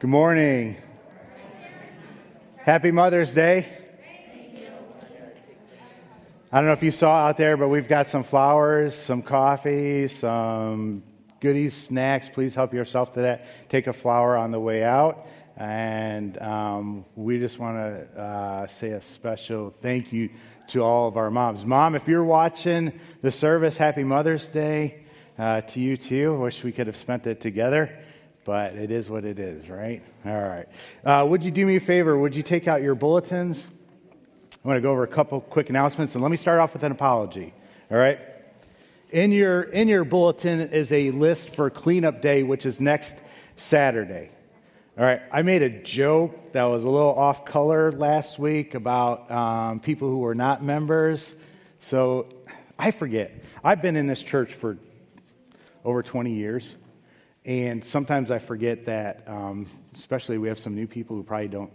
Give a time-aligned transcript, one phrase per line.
[0.00, 0.76] Good morning.
[2.58, 3.66] Happy Mother's Day.
[6.52, 10.06] I don't know if you saw out there, but we've got some flowers, some coffee,
[10.06, 11.02] some
[11.40, 12.28] goodies, snacks.
[12.28, 13.68] Please help yourself to that.
[13.70, 15.26] Take a flower on the way out.
[15.56, 20.30] And um, we just want to uh, say a special thank you
[20.68, 21.64] to all of our moms.
[21.64, 25.02] Mom, if you're watching the service, happy Mother's Day
[25.36, 26.38] uh, to you too.
[26.38, 27.98] Wish we could have spent it together,
[28.48, 30.02] but it is what it is, right?
[30.24, 30.66] All right.
[31.04, 32.18] Uh, would you do me a favor?
[32.18, 33.68] Would you take out your bulletins?
[34.64, 36.82] I want to go over a couple quick announcements, and let me start off with
[36.82, 37.52] an apology.
[37.90, 38.18] All right.
[39.10, 43.16] In your in your bulletin is a list for cleanup day, which is next
[43.56, 44.30] Saturday.
[44.96, 49.30] All right, I made a joke that was a little off color last week about
[49.30, 51.34] um, people who were not members.
[51.80, 52.28] So
[52.78, 53.44] I forget.
[53.62, 54.78] I've been in this church for
[55.84, 56.76] over 20 years,
[57.48, 61.72] and sometimes I forget that, um, especially we have some new people who probably don't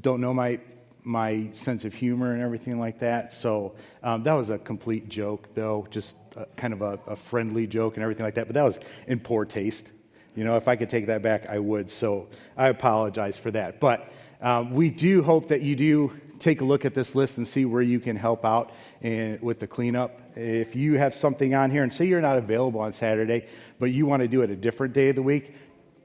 [0.00, 0.58] don't know my
[1.04, 3.32] my sense of humor and everything like that.
[3.32, 7.68] So um, that was a complete joke, though, just a, kind of a, a friendly
[7.68, 8.48] joke and everything like that.
[8.48, 9.86] But that was in poor taste.
[10.34, 11.92] You know, if I could take that back, I would.
[11.92, 12.26] So
[12.56, 13.78] I apologize for that.
[13.78, 17.46] But um, we do hope that you do take a look at this list and
[17.46, 20.20] see where you can help out in, with the cleanup.
[20.36, 23.46] If you have something on here and say you're not available on Saturday,
[23.78, 25.54] but you want to do it a different day of the week,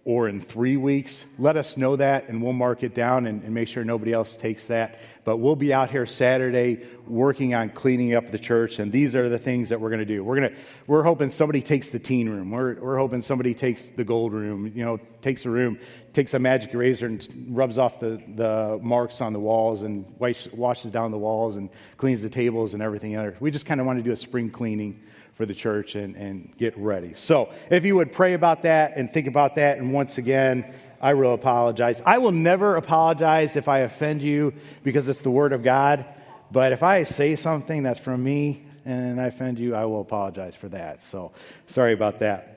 [0.04, 3.54] or in three weeks, let us know that and we'll mark it down and, and,
[3.54, 5.00] make sure nobody else takes that.
[5.26, 9.30] But we'll be out here Saturday working on cleaning up the church, and these are
[9.30, 10.24] the things that we're going to do.
[10.24, 10.56] We're, gonna,
[10.88, 12.50] we're hoping somebody takes the teen room.
[12.50, 15.78] We're, we're hoping somebody takes the gold room, you know, takes a room,
[16.14, 20.92] takes a magic eraser and rubs off the, the marks on the walls and washes
[20.92, 23.36] down the walls and cleans the tables and everything else.
[23.40, 25.02] We just kind of want to do a spring cleaning
[25.36, 27.14] for the church and, and get ready.
[27.14, 31.14] So, if you would pray about that and think about that, and once again, I
[31.16, 32.02] will apologize.
[32.06, 36.06] I will never apologize if I offend you because it's the Word of God.
[36.52, 40.54] But if I say something that's from me and I offend you, I will apologize
[40.54, 41.04] for that.
[41.04, 41.32] So,
[41.66, 42.51] sorry about that.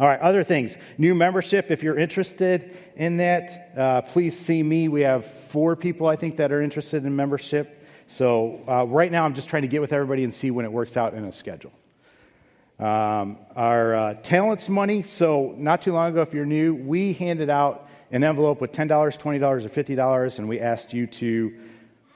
[0.00, 0.78] All right, other things.
[0.96, 4.88] New membership, if you're interested in that, uh, please see me.
[4.88, 7.86] We have four people, I think, that are interested in membership.
[8.06, 10.72] So, uh, right now, I'm just trying to get with everybody and see when it
[10.72, 11.72] works out in a schedule.
[12.78, 17.50] Um, our uh, talents money, so not too long ago, if you're new, we handed
[17.50, 21.54] out an envelope with $10, $20, or $50, and we asked you to,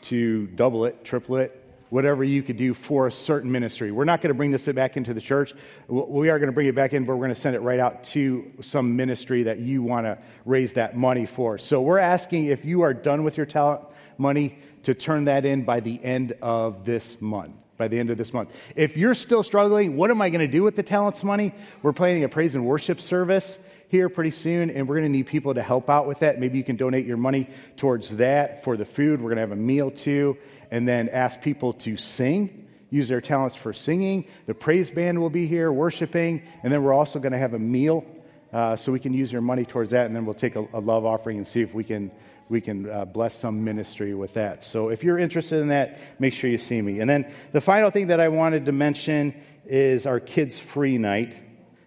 [0.05, 1.64] to double it, triple it,
[1.95, 3.93] whatever you could do for a certain ministry.
[3.93, 5.55] We're not going to bring this back into the church.
[5.87, 7.79] We are going to bring it back in, but we're going to send it right
[7.79, 11.57] out to some ministry that you want to raise that money for.
[11.57, 13.83] So we're asking if you are done with your talent
[14.19, 18.17] money to turn that in by the end of this month by the end of
[18.17, 18.51] this month.
[18.77, 21.53] If you're still struggling, what am I going to do with the talents money?
[21.83, 25.27] We're planning a praise and worship service here pretty soon, and we're going to need
[25.27, 26.39] people to help out with that.
[26.39, 29.21] Maybe you can donate your money towards that for the food.
[29.21, 30.37] We're going to have a meal too,
[30.75, 34.27] and then ask people to sing, use their talents for singing.
[34.47, 37.61] The praise band will be here worshiping, and then we're also going to have a
[37.61, 38.05] meal
[38.53, 40.81] uh, so we can use your money towards that, and then we'll take a, a
[40.81, 42.11] love offering and see if we can
[42.49, 44.65] we can uh, bless some ministry with that.
[44.65, 46.99] So if you're interested in that, make sure you see me.
[46.99, 49.33] And then the final thing that I wanted to mention
[49.65, 51.39] is our kids' free night.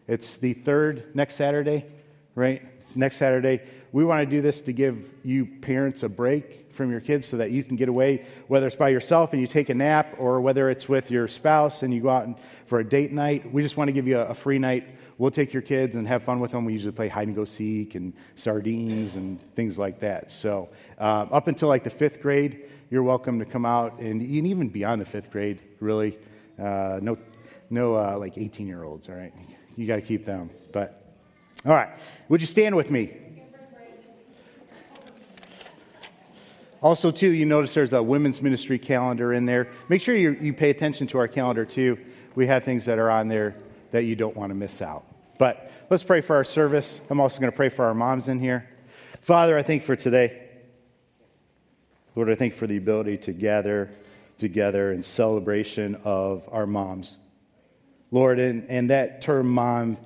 [0.08, 1.86] It's the third next Saturday,
[2.36, 2.64] right?
[2.84, 3.62] It's next Saturday.
[3.92, 7.38] We want to do this to give you parents a break from your kids so
[7.38, 10.40] that you can get away, whether it's by yourself and you take a nap or
[10.40, 13.52] whether it's with your spouse and you go out for a date night.
[13.52, 16.08] We just want to give you a, a free night we'll take your kids and
[16.08, 16.66] have fun with them.
[16.66, 20.32] We usually play hide and go seek and sardines and things like that.
[20.32, 24.70] So, uh, up until like the fifth grade, you're welcome to come out, and even
[24.70, 26.18] beyond the fifth grade, really.
[26.58, 27.18] Uh, no,
[27.70, 29.10] no, uh, like 18 year olds.
[29.10, 29.34] All right,
[29.76, 30.50] you got to keep them.
[30.72, 31.04] But
[31.66, 31.90] all right,
[32.30, 33.27] would you stand with me?
[36.82, 39.68] Also, too, you notice there's a women's ministry calendar in there.
[39.90, 41.98] Make sure you, you pay attention to our calendar, too.
[42.36, 43.56] We have things that are on there
[43.92, 45.06] that you don't want to miss out.
[45.40, 47.02] But let's pray for our service.
[47.10, 48.70] I'm also going to pray for our moms in here.
[49.22, 50.44] Father, I thank for today.
[52.16, 53.92] Lord, I thank for the ability to gather
[54.38, 57.18] together in celebration of our moms.
[58.12, 59.98] Lord, and, and that term mom,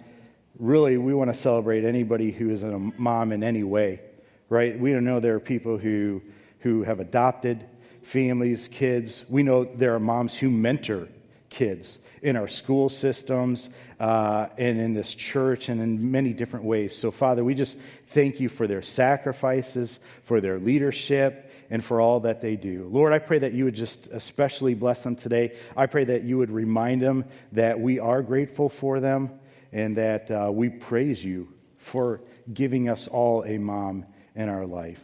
[0.57, 4.01] really, we want to celebrate anybody who is a mom in any way,
[4.49, 4.77] right?
[4.79, 6.21] We don't know there are people who,
[6.61, 7.65] who have adopted
[8.03, 9.23] families, kids.
[9.29, 11.07] We know there are moms who mentor
[11.49, 13.69] kids in our school systems
[13.99, 16.95] uh, and in this church and in many different ways.
[16.97, 17.77] So, Father, we just
[18.13, 22.87] thank you for their sacrifices, for their leadership, and for all that they do.
[22.91, 25.57] Lord, I pray that you would just especially bless them today.
[25.75, 29.39] I pray that you would remind them that we are grateful for them
[29.71, 31.47] and that uh, we praise you
[31.77, 32.21] for
[32.53, 34.05] giving us all a mom
[34.35, 35.01] in our life,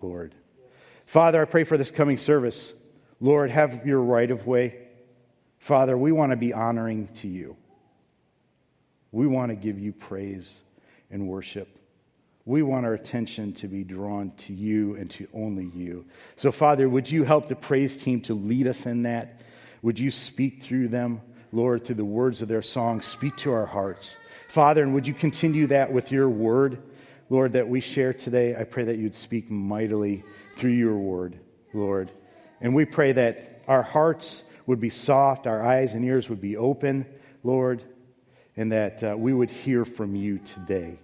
[0.00, 0.34] Lord.
[1.06, 2.72] Father, I pray for this coming service.
[3.20, 4.76] Lord, have your right of way.
[5.58, 7.56] Father, we want to be honoring to you.
[9.12, 10.60] We want to give you praise
[11.10, 11.78] and worship.
[12.46, 16.04] We want our attention to be drawn to you and to only you.
[16.36, 19.40] So, Father, would you help the praise team to lead us in that?
[19.80, 21.22] Would you speak through them,
[21.52, 23.00] Lord, through the words of their song?
[23.00, 24.16] Speak to our hearts.
[24.48, 26.82] Father, and would you continue that with your word,
[27.30, 28.54] Lord, that we share today?
[28.54, 30.22] I pray that you'd speak mightily
[30.56, 31.38] through your word,
[31.72, 32.10] Lord.
[32.60, 36.56] And we pray that our hearts would be soft, our eyes and ears would be
[36.56, 37.06] open,
[37.42, 37.82] Lord,
[38.56, 40.98] and that uh, we would hear from you today.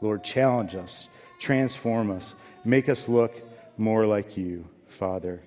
[0.00, 1.08] Lord, challenge us,
[1.40, 2.34] transform us,
[2.64, 3.34] make us look
[3.76, 5.42] more like you, Father.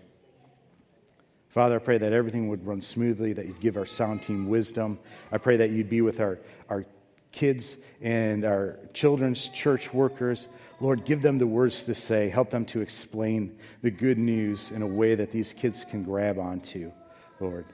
[1.50, 5.00] Father, I pray that everything would run smoothly, that you'd give our sound team wisdom.
[5.32, 6.86] I pray that you'd be with our, our
[7.36, 10.48] kids and our children's church workers.
[10.80, 12.30] Lord, give them the words to say.
[12.30, 16.40] Help them to explain the good news in a way that these kids can grab
[16.40, 16.92] onto,
[17.40, 17.66] Lord.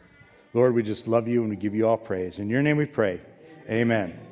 [0.53, 2.39] Lord, we just love you and we give you all praise.
[2.39, 3.21] In your name we pray.
[3.69, 4.30] Amen.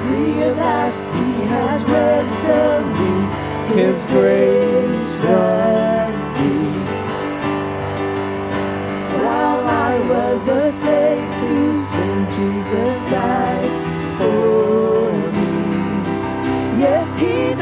[0.04, 3.16] Free at last, He has ransomed me,
[3.76, 6.88] His grace runs deep.
[9.20, 13.74] While I was a slave to sin, Jesus died
[14.18, 15.56] for me.
[16.80, 17.53] Yes, He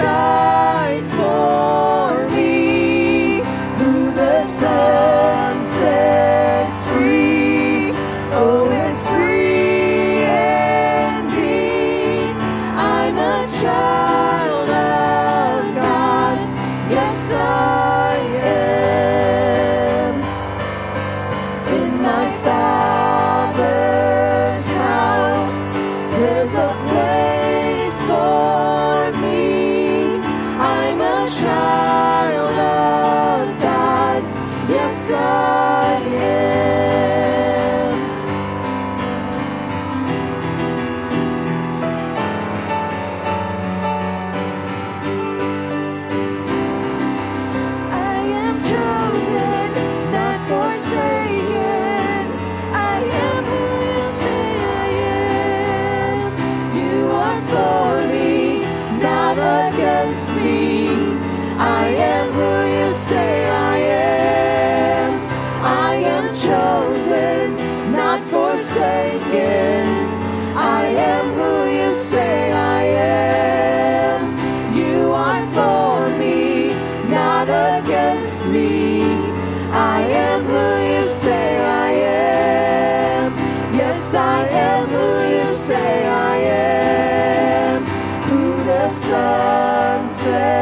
[88.92, 90.61] sunset.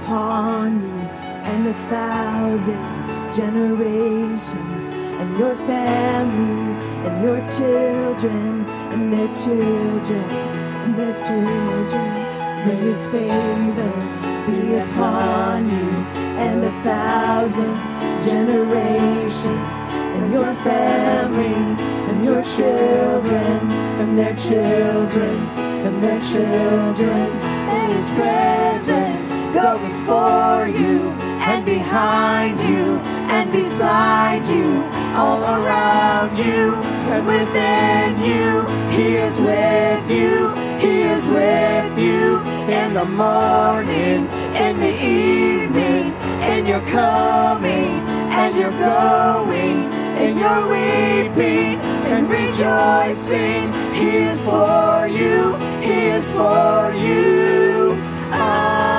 [0.00, 1.00] Upon you
[1.50, 4.82] and a thousand generations
[5.20, 6.60] and your family
[7.06, 10.30] and your children and their children
[10.84, 12.08] and their children.
[12.66, 13.96] May his favor
[14.46, 15.90] be upon you
[16.46, 17.76] and a thousand
[18.20, 19.70] generations
[20.18, 21.58] and your family
[22.08, 25.36] and your children and their children
[25.86, 27.26] and their children.
[27.66, 29.37] May his presence
[30.08, 31.10] before you
[31.52, 32.96] and behind you
[33.36, 34.82] and beside you,
[35.14, 36.74] all around you
[37.12, 38.64] and within you.
[38.88, 42.40] He is with you, He is with you
[42.72, 46.14] in the morning, in the evening,
[46.52, 48.00] in your coming
[48.32, 49.92] and your going,
[50.24, 51.80] in your weeping
[52.12, 53.74] and rejoicing.
[53.92, 57.92] He is for you, He is for you.
[58.32, 58.97] Amen.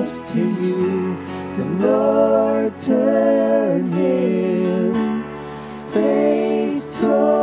[0.00, 1.14] To you.
[1.58, 4.96] The Lord turn his
[5.92, 7.39] face toward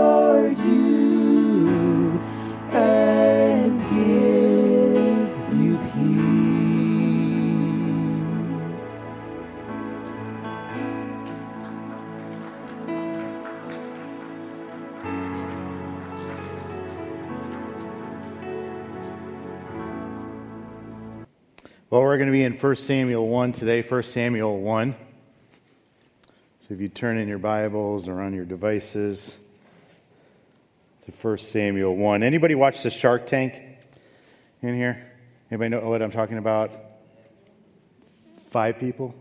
[21.90, 24.94] Well, we're going to be in 1 Samuel 1 today, 1 Samuel 1.
[26.60, 29.34] So if you turn in your Bibles or on your devices
[31.06, 32.24] to 1 Samuel 1.
[32.24, 33.54] Anybody watch the Shark Tank
[34.62, 35.14] in here?
[35.50, 36.72] Anybody know what I'm talking about?
[38.50, 39.16] Five people?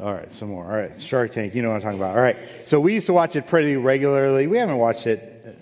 [0.00, 0.64] All right, some more.
[0.64, 2.14] All right, Shark Tank, you know what I'm talking about.
[2.16, 4.46] All right, so we used to watch it pretty regularly.
[4.46, 5.58] We haven't watched it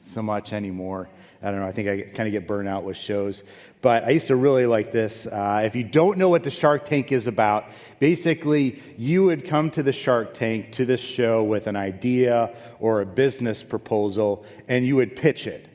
[0.00, 1.08] so much anymore.
[1.42, 1.66] I don't know.
[1.66, 3.42] I think I kind of get burnt out with shows.
[3.80, 5.26] But I used to really like this.
[5.26, 7.64] Uh, if you don't know what the Shark Tank is about,
[7.98, 13.00] basically, you would come to the Shark Tank, to this show, with an idea or
[13.00, 15.66] a business proposal, and you would pitch it.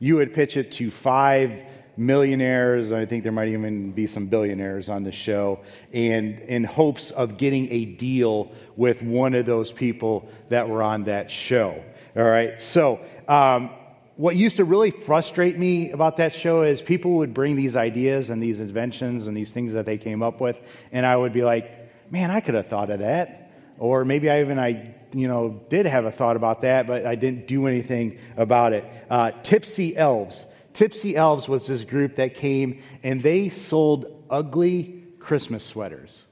[0.00, 1.62] You would pitch it to five
[1.96, 2.92] millionaires.
[2.92, 5.60] I think there might even be some billionaires on the show,
[5.94, 11.04] and in hopes of getting a deal with one of those people that were on
[11.04, 11.82] that show.
[12.14, 13.00] All right, so.
[13.26, 13.70] Um,
[14.16, 18.30] what used to really frustrate me about that show is people would bring these ideas
[18.30, 20.56] and these inventions and these things that they came up with,
[20.90, 23.42] and I would be like, man, I could have thought of that.
[23.78, 27.14] Or maybe I even I you know did have a thought about that, but I
[27.14, 28.84] didn't do anything about it.
[29.10, 30.46] Uh, Tipsy Elves.
[30.72, 36.22] Tipsy Elves was this group that came and they sold ugly Christmas sweaters.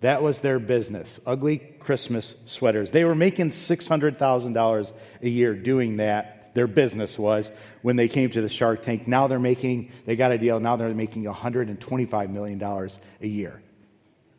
[0.00, 2.90] That was their business, ugly Christmas sweaters.
[2.90, 7.50] They were making $600,000 a year doing that their business was
[7.82, 9.06] when they came to the Shark Tank.
[9.06, 13.62] Now they're making, they got a deal, now they're making $125 million a year.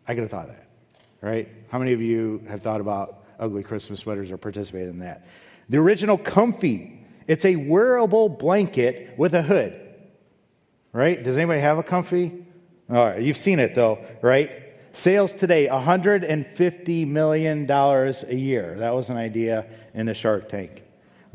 [0.08, 0.68] I could have thought of that,
[1.22, 1.48] right?
[1.70, 5.28] How many of you have thought about ugly Christmas sweaters or participated in that?
[5.70, 9.80] The original Comfy, it's a wearable blanket with a hood,
[10.94, 11.24] right?
[11.24, 12.34] Does anybody have a Comfy?
[12.90, 14.52] All right, you've seen it though, right?
[14.92, 18.76] Sales today, $150 million a year.
[18.80, 20.82] That was an idea in the Shark Tank.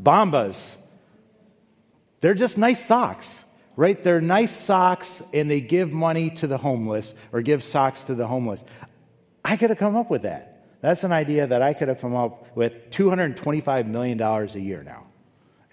[0.03, 0.75] Bombas,
[2.21, 3.33] they're just nice socks,
[3.75, 4.01] right?
[4.03, 8.27] They're nice socks and they give money to the homeless or give socks to the
[8.27, 8.63] homeless.
[9.45, 10.49] I could have come up with that.
[10.81, 15.05] That's an idea that I could have come up with $225 million a year now.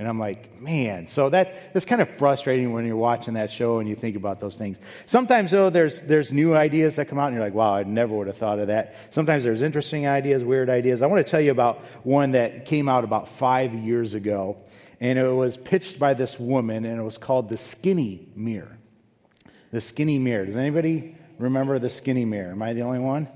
[0.00, 3.80] And I'm like, man, so that, that's kind of frustrating when you're watching that show
[3.80, 4.80] and you think about those things.
[5.04, 8.16] Sometimes, though, there's, there's new ideas that come out and you're like, wow, I never
[8.16, 8.94] would have thought of that.
[9.10, 11.02] Sometimes there's interesting ideas, weird ideas.
[11.02, 14.56] I want to tell you about one that came out about five years ago,
[15.00, 18.78] and it was pitched by this woman, and it was called the Skinny Mirror.
[19.70, 20.46] The Skinny Mirror.
[20.46, 22.52] Does anybody remember the Skinny Mirror?
[22.52, 23.28] Am I the only one?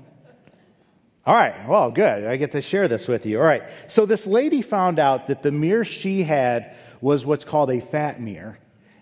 [1.25, 2.25] All right, well, good.
[2.25, 3.39] I get to share this with you.
[3.39, 7.71] All right, so this lady found out that the mirror she had was what's called
[7.71, 8.59] a fat mirror,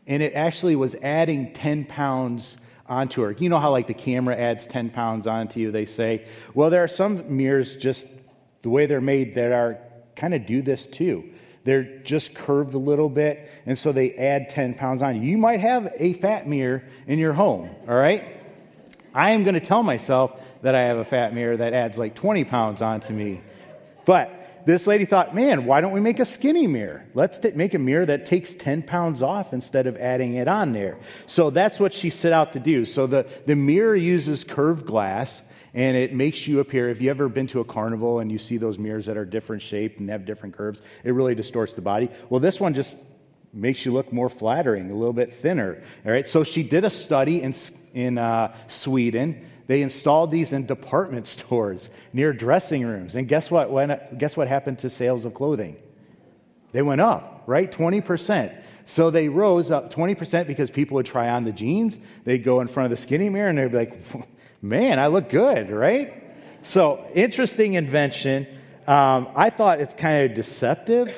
[0.07, 2.55] and it actually was adding 10 pounds
[2.87, 3.31] onto her.
[3.31, 6.25] You know how, like, the camera adds 10 pounds onto you, they say?
[6.53, 8.07] Well, there are some mirrors just
[8.61, 9.79] the way they're made that are
[10.15, 11.25] kind of do this too.
[11.65, 15.29] They're just curved a little bit, and so they add 10 pounds on you.
[15.29, 18.39] You might have a fat mirror in your home, all right?
[19.13, 20.31] I am going to tell myself
[20.63, 23.41] that I have a fat mirror that adds like 20 pounds onto me.
[24.05, 27.05] But this lady thought, man, why don't we make a skinny mirror?
[27.13, 30.71] Let's t- make a mirror that takes 10 pounds off instead of adding it on
[30.71, 30.97] there.
[31.27, 32.85] So that's what she set out to do.
[32.85, 35.41] So the, the mirror uses curved glass
[35.73, 38.57] and it makes you appear if you ever been to a carnival and you see
[38.57, 42.09] those mirrors that are different shaped and have different curves it really distorts the body
[42.29, 42.95] well this one just
[43.53, 46.91] makes you look more flattering a little bit thinner all right so she did a
[46.91, 47.55] study in,
[47.93, 53.15] in uh, sweden they installed these in department stores near dressing rooms.
[53.15, 53.71] And guess what?
[53.71, 55.77] When, guess what happened to sales of clothing?
[56.71, 57.71] They went up, right?
[57.71, 58.55] 20%.
[58.85, 61.97] So they rose up 20% because people would try on the jeans.
[62.25, 64.27] They'd go in front of the skinny mirror and they'd be like,
[64.61, 66.21] man, I look good, right?
[66.63, 68.47] So, interesting invention.
[68.87, 71.13] Um, I thought it's kind of deceptive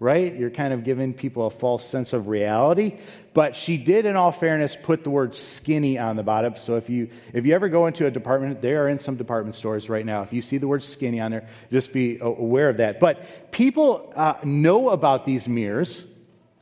[0.00, 0.34] right?
[0.36, 2.98] You're kind of giving people a false sense of reality.
[3.38, 6.56] But she did, in all fairness, put the word skinny on the bottom.
[6.56, 9.54] So if you if you ever go into a department, they are in some department
[9.54, 10.22] stores right now.
[10.22, 12.98] If you see the word skinny on there, just be aware of that.
[12.98, 16.02] But people uh, know about these mirrors.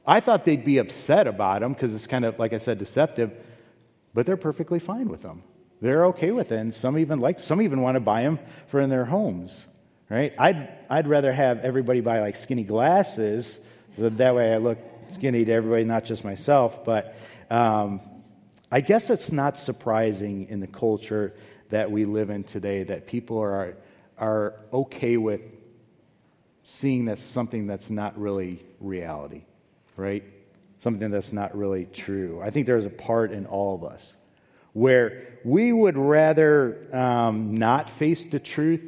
[0.07, 3.33] I thought they'd be upset about them because it's kind of, like I said, deceptive.
[4.13, 5.45] But they're perfectly fine with them.
[5.81, 8.83] They're okay with it, and some even like some even want to buy them for
[8.83, 9.65] in their homes
[10.09, 10.33] right?
[10.39, 13.59] I'd, I'd rather have everybody buy like skinny glasses,
[13.97, 14.79] so that way I look
[15.13, 16.85] skinny to everybody, not just myself.
[16.85, 17.17] But
[17.51, 18.01] um,
[18.71, 21.35] I guess it's not surprising in the culture
[21.71, 23.77] that we live in today that people are,
[24.19, 25.41] are okay with
[26.63, 29.43] seeing that something that's not really reality,
[29.97, 30.25] right?
[30.79, 32.41] Something that's not really true.
[32.43, 34.17] I think there's a part in all of us
[34.73, 38.83] where we would rather um, not face the truth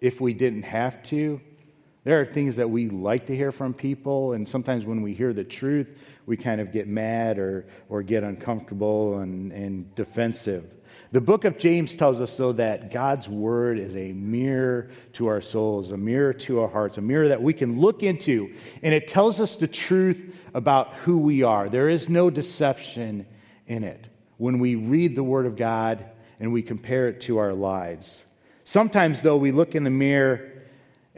[0.00, 1.40] if we didn't have to.
[2.02, 5.34] There are things that we like to hear from people, and sometimes when we hear
[5.34, 5.88] the truth,
[6.24, 10.64] we kind of get mad or, or get uncomfortable and, and defensive.
[11.12, 15.42] The book of James tells us, though, that God's word is a mirror to our
[15.42, 19.08] souls, a mirror to our hearts, a mirror that we can look into, and it
[19.08, 21.68] tells us the truth about who we are.
[21.68, 23.26] There is no deception
[23.66, 24.06] in it
[24.38, 26.06] when we read the word of God
[26.38, 28.24] and we compare it to our lives.
[28.64, 30.49] Sometimes, though, we look in the mirror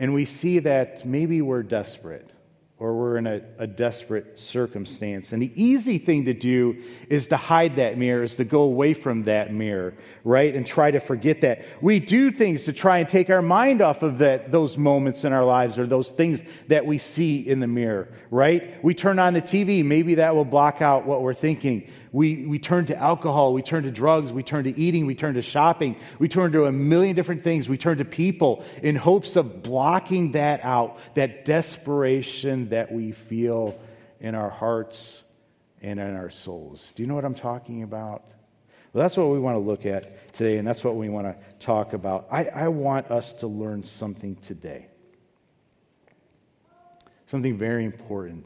[0.02, 2.28] and we see that maybe we're desperate
[2.76, 5.30] or we're in a, a, desperate circumstance.
[5.30, 8.94] And the easy thing to do is to hide that mirror, is to go away
[8.94, 10.52] from that mirror, right?
[10.56, 11.64] And try to forget that.
[11.80, 15.32] We do things to try and take our mind off of that, those moments in
[15.32, 18.82] our lives or those things that we see in the mirror, right?
[18.82, 21.88] We turn on the TV, maybe that will block out what we're thinking.
[22.12, 25.35] We, we turn to alcohol, we turn to drugs, we turn to eating, we turn
[25.35, 27.70] to shopping, we turn to a million different things.
[27.70, 33.81] We turn to people in hopes of blocking that out, that desperation that we feel
[34.20, 35.22] in our hearts
[35.81, 36.92] and in our souls.
[36.94, 38.22] Do you know what I'm talking about?
[38.92, 41.37] Well, that's what we want to look at today, and that's what we want to
[41.64, 42.29] talk about.
[42.31, 44.88] I, I want us to learn something today.
[47.27, 48.44] Something very important.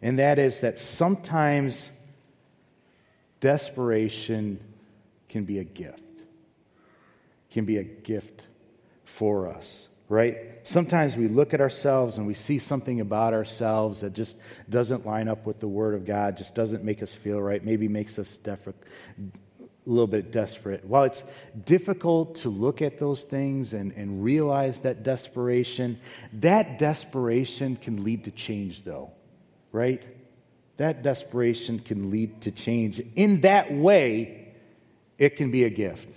[0.00, 1.90] And that is that sometimes
[3.40, 4.60] desperation
[5.28, 6.02] can be a gift,
[7.50, 8.42] can be a gift
[9.04, 10.36] for us, right?
[10.62, 14.36] Sometimes we look at ourselves and we see something about ourselves that just
[14.68, 17.88] doesn't line up with the Word of God, just doesn't make us feel right, maybe
[17.88, 18.72] makes us def- a
[19.86, 20.84] little bit desperate.
[20.84, 21.24] While it's
[21.64, 25.98] difficult to look at those things and, and realize that desperation,
[26.34, 29.10] that desperation can lead to change, though,
[29.72, 30.04] right?
[30.80, 33.02] That desperation can lead to change.
[33.14, 34.48] In that way,
[35.18, 36.08] it can be a gift.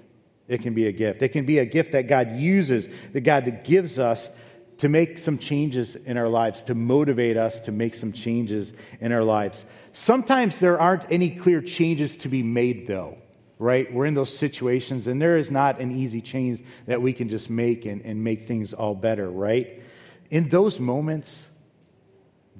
[0.47, 1.21] It can be a gift.
[1.21, 4.30] It can be a gift that God uses, that God gives us
[4.78, 8.71] to make some changes in our lives, to motivate us to make some changes
[9.02, 9.65] in our lives.
[9.91, 13.17] Sometimes there aren't any clear changes to be made, though,
[13.60, 13.93] right?
[13.93, 17.49] We're in those situations, and there is not an easy change that we can just
[17.49, 19.82] make and, and make things all better, right?
[20.30, 21.47] In those moments,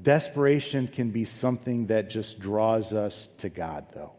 [0.04, 4.12] Desperation can be something that just draws us to God, though.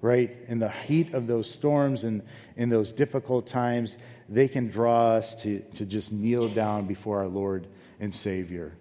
[0.00, 0.36] Right?
[0.46, 2.22] In the heat of those storms and
[2.56, 7.26] in those difficult times, they can draw us to, to just kneel down before our
[7.26, 7.66] Lord
[7.98, 8.76] and Savior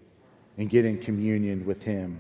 [0.58, 2.20] and get in communion with Him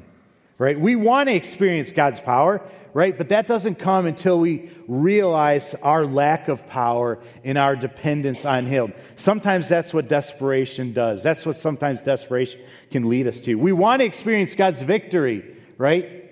[0.57, 0.79] right?
[0.79, 2.61] We want to experience God's power,
[2.93, 3.17] right?
[3.17, 8.65] But that doesn't come until we realize our lack of power and our dependence on
[8.65, 8.93] Him.
[9.17, 11.21] Sometimes that's what desperation does.
[11.21, 13.55] That's what sometimes desperation can lead us to.
[13.55, 16.23] We want to experience God's victory, right?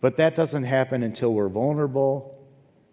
[0.00, 2.38] But that doesn't happen until we're vulnerable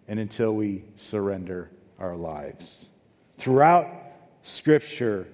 [0.08, 2.90] and until we surrender our lives.
[3.38, 3.88] Throughout
[4.42, 5.28] Scripture,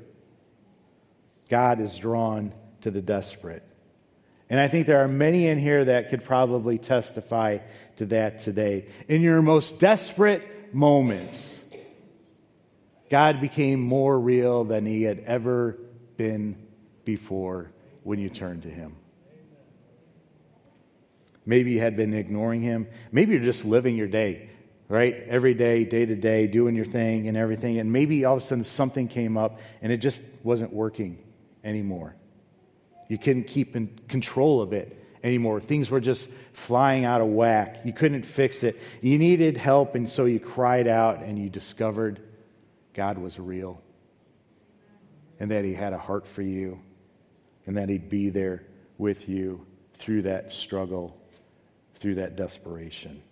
[1.48, 3.62] God is drawn to the desperate.
[4.50, 7.58] And I think there are many in here that could probably testify
[7.96, 8.86] to that today.
[9.08, 11.60] In your most desperate moments,
[13.10, 15.78] God became more real than he had ever
[16.16, 16.56] been
[17.04, 17.70] before
[18.02, 18.96] when you turned to him.
[21.44, 22.86] Maybe you had been ignoring him.
[23.10, 24.50] Maybe you're just living your day,
[24.88, 25.14] right?
[25.14, 27.78] Every day, day to day, doing your thing and everything.
[27.78, 31.18] And maybe all of a sudden something came up and it just wasn't working
[31.64, 32.14] anymore.
[33.08, 35.60] You couldn't keep in control of it anymore.
[35.60, 37.80] Things were just flying out of whack.
[37.84, 38.80] You couldn't fix it.
[39.00, 42.20] You needed help, and so you cried out and you discovered
[42.94, 43.80] God was real
[45.40, 46.78] and that He had a heart for you
[47.66, 48.64] and that He'd be there
[48.98, 49.64] with you
[49.98, 51.16] through that struggle,
[52.00, 53.22] through that desperation.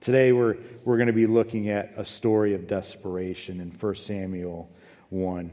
[0.00, 4.70] Today, we're, we're going to be looking at a story of desperation in 1 Samuel
[5.10, 5.50] 1.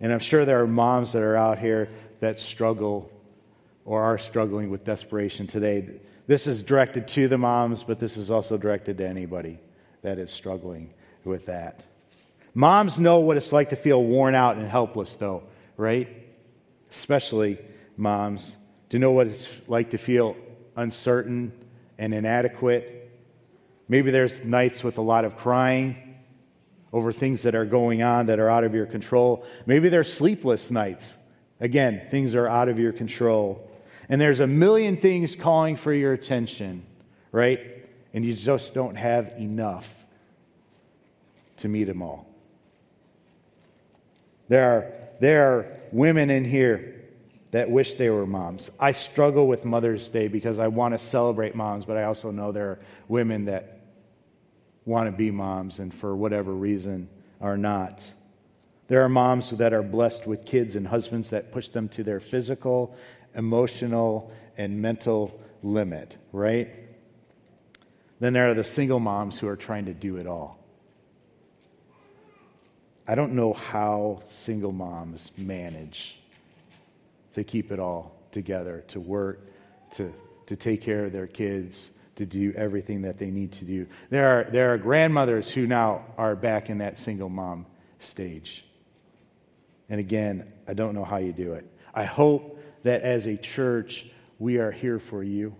[0.00, 1.88] And I'm sure there are moms that are out here
[2.20, 3.10] that struggle
[3.84, 5.88] or are struggling with desperation today.
[6.26, 9.58] This is directed to the moms, but this is also directed to anybody
[10.02, 10.92] that is struggling
[11.24, 11.82] with that.
[12.54, 15.42] Moms know what it's like to feel worn out and helpless, though,
[15.76, 16.08] right?
[16.90, 17.58] Especially
[17.96, 18.56] moms,
[18.90, 20.36] to know what it's like to feel
[20.76, 21.52] uncertain
[21.98, 23.10] and inadequate.
[23.88, 25.96] Maybe there's nights with a lot of crying
[26.94, 29.44] over things that are going on that are out of your control.
[29.66, 31.12] Maybe they're sleepless nights.
[31.58, 33.68] Again, things are out of your control.
[34.08, 36.86] And there's a million things calling for your attention,
[37.32, 37.84] right?
[38.14, 39.92] And you just don't have enough
[41.58, 42.28] to meet them all.
[44.48, 47.02] There are, there are women in here
[47.50, 48.70] that wish they were moms.
[48.78, 52.52] I struggle with Mother's Day because I want to celebrate moms, but I also know
[52.52, 52.78] there are
[53.08, 53.73] women that
[54.84, 57.08] want to be moms and for whatever reason
[57.40, 58.04] are not.
[58.88, 62.20] There are moms that are blessed with kids and husbands that push them to their
[62.20, 62.94] physical,
[63.34, 66.68] emotional, and mental limit, right?
[68.20, 70.58] Then there are the single moms who are trying to do it all.
[73.06, 76.18] I don't know how single moms manage
[77.34, 79.40] to keep it all together, to work,
[79.96, 80.12] to,
[80.46, 83.86] to take care of their kids, to do everything that they need to do.
[84.10, 87.66] There are, there are grandmothers who now are back in that single mom
[87.98, 88.64] stage.
[89.88, 91.66] And again, I don't know how you do it.
[91.92, 94.06] I hope that as a church,
[94.38, 95.54] we are here for you.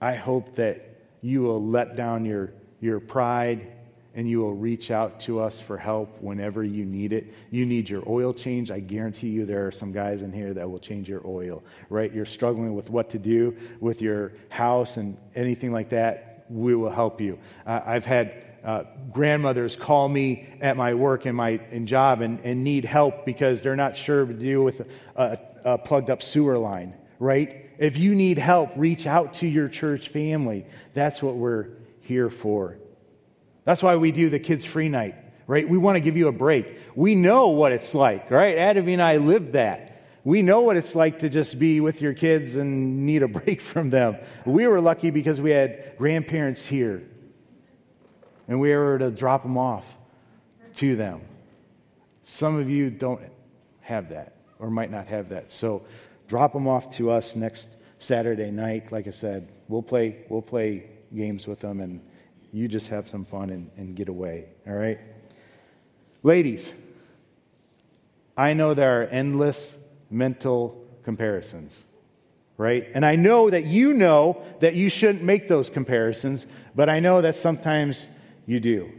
[0.00, 3.72] I hope that you will let down your, your pride
[4.18, 7.32] and you will reach out to us for help whenever you need it.
[7.52, 8.68] You need your oil change.
[8.68, 12.12] I guarantee you there are some guys in here that will change your oil, right?
[12.12, 16.46] You're struggling with what to do with your house and anything like that.
[16.50, 17.38] We will help you.
[17.64, 22.40] Uh, I've had uh, grandmothers call me at my work and my and job and,
[22.40, 26.24] and need help because they're not sure to deal with a, a, a plugged up
[26.24, 27.70] sewer line, right?
[27.78, 30.66] If you need help, reach out to your church family.
[30.92, 31.68] That's what we're
[32.00, 32.78] here for.
[33.68, 35.14] That's why we do the kids' free night,
[35.46, 35.68] right?
[35.68, 36.78] We want to give you a break.
[36.94, 38.56] We know what it's like, right?
[38.56, 40.06] Adavi and I lived that.
[40.24, 43.60] We know what it's like to just be with your kids and need a break
[43.60, 44.16] from them.
[44.46, 47.02] We were lucky because we had grandparents here
[48.48, 49.84] and we were to drop them off
[50.76, 51.20] to them.
[52.22, 53.20] Some of you don't
[53.82, 55.52] have that or might not have that.
[55.52, 55.84] So
[56.26, 58.90] drop them off to us next Saturday night.
[58.90, 62.00] Like I said, we'll play, we'll play games with them and
[62.52, 64.46] you just have some fun and, and get away.
[64.66, 64.98] All right?
[66.22, 66.72] Ladies,
[68.36, 69.76] I know there are endless
[70.10, 71.84] mental comparisons,
[72.56, 72.88] right?
[72.94, 77.20] And I know that you know that you shouldn't make those comparisons, but I know
[77.20, 78.06] that sometimes
[78.46, 78.90] you do.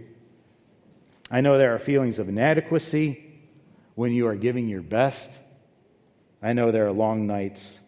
[1.31, 3.23] I know there are feelings of inadequacy
[3.95, 5.39] when you are giving your best.
[6.41, 7.78] I know there are long nights,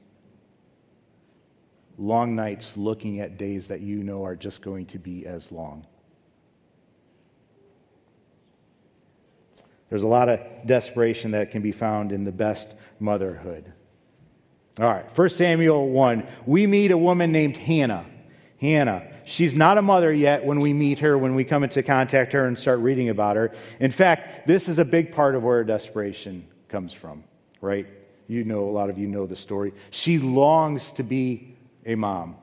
[2.02, 5.86] long nights looking at days that you know are just going to be as long.
[9.90, 13.72] There's a lot of desperation that can be found in the best motherhood.
[14.80, 16.26] All right, 1 Samuel 1.
[16.46, 18.06] We meet a woman named Hannah.
[18.60, 19.08] Hannah.
[19.26, 22.48] She's not a mother yet when we meet her, when we come into contact her
[22.48, 23.54] and start reading about her.
[23.80, 27.24] In fact, this is a big part of where desperation comes from,
[27.60, 27.86] right?
[28.28, 29.74] You know, a lot of you know the story.
[29.92, 31.51] She longs to be
[31.86, 32.36] a mom.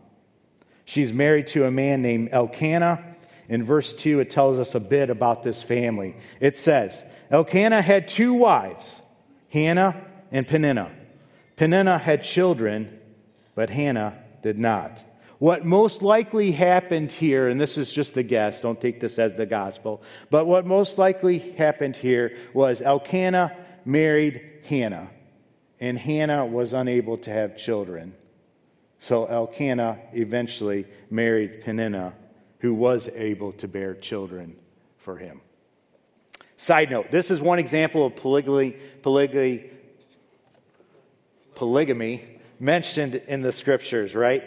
[0.85, 3.05] She's married to a man named Elkanah.
[3.49, 6.17] In verse 2, it tells us a bit about this family.
[6.41, 9.01] It says, Elkanah had two wives,
[9.51, 10.91] Hannah and Peninnah.
[11.57, 12.99] Peninnah had children,
[13.55, 15.03] but Hannah did not.
[15.39, 19.37] What most likely happened here, and this is just a guess, don't take this as
[19.37, 25.11] the gospel, but what most likely happened here was Elkanah married Hannah
[25.81, 28.15] and Hannah was unable to have children.
[29.01, 32.15] So Elkanah eventually married Peninnah,
[32.61, 34.57] who was able to bear children
[34.99, 35.41] for him.
[36.57, 39.71] Side note this is one example of polygamy, polygamy,
[41.55, 44.43] polygamy mentioned in the scriptures, right?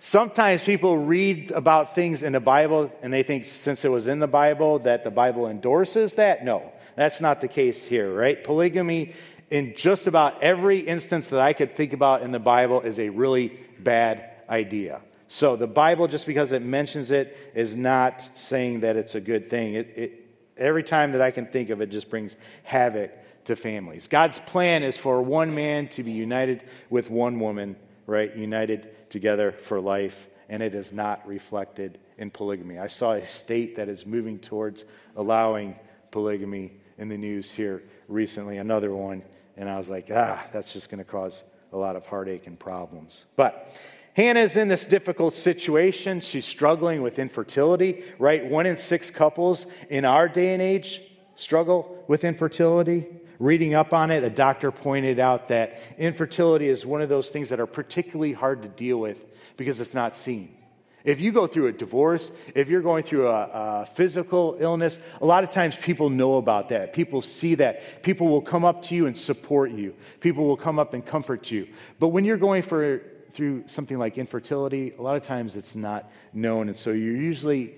[0.00, 4.18] Sometimes people read about things in the Bible and they think since it was in
[4.18, 6.44] the Bible that the Bible endorses that.
[6.44, 8.42] No, that's not the case here, right?
[8.42, 9.14] Polygamy
[9.50, 13.08] in just about every instance that I could think about in the Bible is a
[13.08, 15.00] really bad idea.
[15.26, 19.50] So the Bible, just because it mentions it, is not saying that it's a good
[19.50, 19.74] thing.
[19.74, 23.12] It, it, every time that I can think of it, just brings havoc
[23.46, 24.06] to families.
[24.06, 28.34] God's plan is for one man to be united with one woman, right?
[28.36, 32.78] United together for life, and it is not reflected in polygamy.
[32.78, 34.84] I saw a state that is moving towards
[35.16, 35.76] allowing
[36.10, 39.22] polygamy in the news here recently, another one
[39.60, 42.58] and I was like, ah, that's just going to cause a lot of heartache and
[42.58, 43.26] problems.
[43.36, 43.70] But
[44.14, 46.20] Hannah's in this difficult situation.
[46.22, 48.44] She's struggling with infertility, right?
[48.44, 51.02] One in six couples in our day and age
[51.36, 53.06] struggle with infertility.
[53.38, 57.50] Reading up on it, a doctor pointed out that infertility is one of those things
[57.50, 59.18] that are particularly hard to deal with
[59.58, 60.56] because it's not seen.
[61.04, 65.26] If you go through a divorce, if you're going through a, a, physical illness, a
[65.26, 66.92] lot of times people know about that.
[66.92, 68.02] People see that.
[68.02, 69.94] People will come up to you and support you.
[70.20, 71.68] People will come up and comfort you.
[71.98, 76.10] But when you're going for, through something like infertility, a lot of times it's not
[76.32, 76.68] known.
[76.68, 77.74] And so you're usually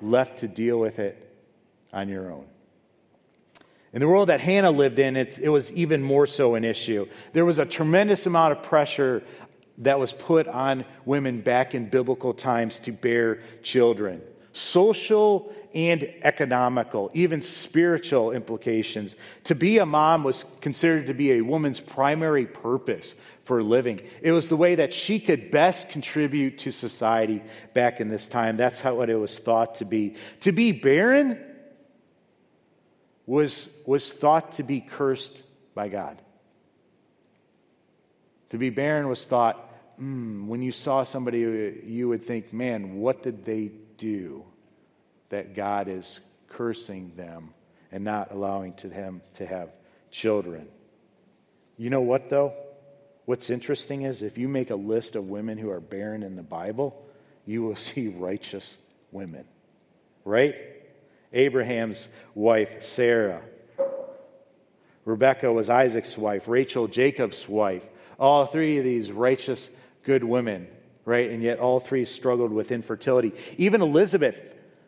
[0.00, 1.20] left to deal with it
[1.92, 2.46] on your own.
[3.92, 7.06] In the world that Hannah lived in, it was even more so an issue.
[7.32, 9.22] There was a tremendous amount of pressure
[9.78, 14.22] that was put on women back in biblical times to bear children.
[14.52, 19.16] Social and economical, even spiritual implications.
[19.44, 24.00] To be a mom was considered to be a woman's primary purpose for living.
[24.22, 27.42] It was the way that she could best contribute to society
[27.74, 28.56] back in this time.
[28.56, 30.14] That's how what it was thought to be.
[30.40, 31.44] To be barren
[33.26, 35.42] was, was thought to be cursed
[35.74, 36.22] by God.
[38.50, 41.38] To be barren was thought, mm, when you saw somebody,
[41.84, 44.44] you would think, man, what did they do
[45.30, 47.52] that God is cursing them
[47.90, 49.70] and not allowing to him to have
[50.10, 50.68] children.
[51.76, 52.54] You know what, though?
[53.24, 56.42] What's interesting is if you make a list of women who are barren in the
[56.42, 57.04] Bible,
[57.46, 58.76] you will see righteous
[59.10, 59.44] women,
[60.24, 60.54] right?
[61.32, 63.42] Abraham's wife, Sarah.
[65.04, 67.82] Rebecca was Isaac's wife, Rachel, Jacob's wife.
[68.18, 69.68] All three of these righteous,
[70.02, 70.68] good women,
[71.04, 71.30] right?
[71.30, 73.32] And yet all three struggled with infertility.
[73.58, 74.36] Even Elizabeth,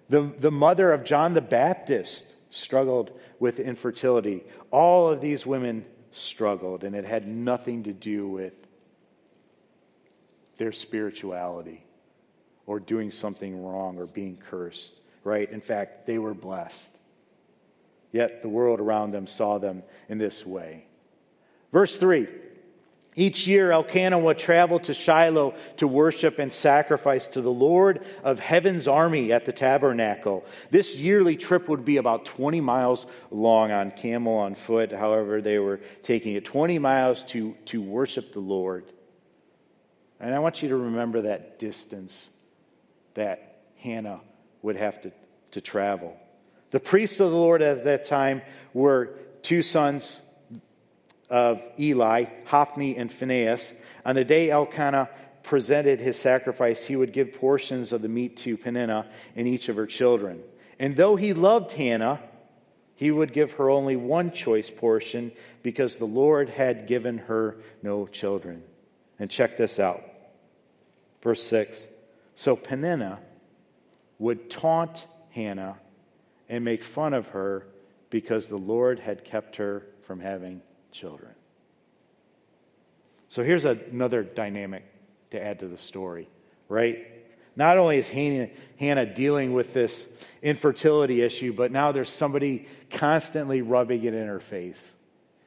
[0.09, 4.45] the, the mother of John the Baptist, struggled with infertility.
[4.71, 8.55] All of these women struggled, and it had nothing to do with
[10.59, 11.85] their spirituality
[12.67, 14.93] or doing something wrong or being cursed,
[15.25, 15.51] right?
[15.51, 16.91] In fact, they were blessed.
[18.13, 20.87] Yet the world around them saw them in this way.
[21.73, 22.27] Verse 3
[23.19, 28.39] each year, Elkanah would travel to Shiloh to worship and sacrifice to the Lord of
[28.39, 30.45] heaven's army at the tabernacle.
[30.71, 35.59] This yearly trip would be about 20 miles long on camel, on foot, however, they
[35.59, 38.85] were taking it 20 miles to, to worship the Lord.
[40.21, 42.29] And I want you to remember that distance
[43.15, 44.21] that Hannah
[44.61, 45.13] would have to,
[45.53, 46.19] to travel.
[46.71, 48.43] The priests of the Lord at that time
[48.75, 50.21] were two sons
[51.31, 53.73] of Eli, Hophni, and Phinehas.
[54.05, 55.09] On the day Elkanah
[55.43, 59.77] presented his sacrifice, he would give portions of the meat to Peninnah and each of
[59.77, 60.43] her children.
[60.79, 62.21] And though he loved Hannah,
[62.97, 68.07] he would give her only one choice portion because the Lord had given her no
[68.07, 68.63] children.
[69.19, 70.03] And check this out.
[71.23, 71.87] Verse 6.
[72.35, 73.21] So Peninnah
[74.19, 75.77] would taunt Hannah
[76.49, 77.67] and make fun of her
[78.11, 80.63] because the Lord had kept her from having
[80.97, 81.33] children.
[83.29, 84.85] So here's another dynamic
[85.31, 86.29] to add to the story,
[86.69, 87.07] right?
[87.55, 90.07] Not only is Hannah, dealing with this
[90.43, 94.79] infertility issue, but now there's somebody constantly rubbing it in her face,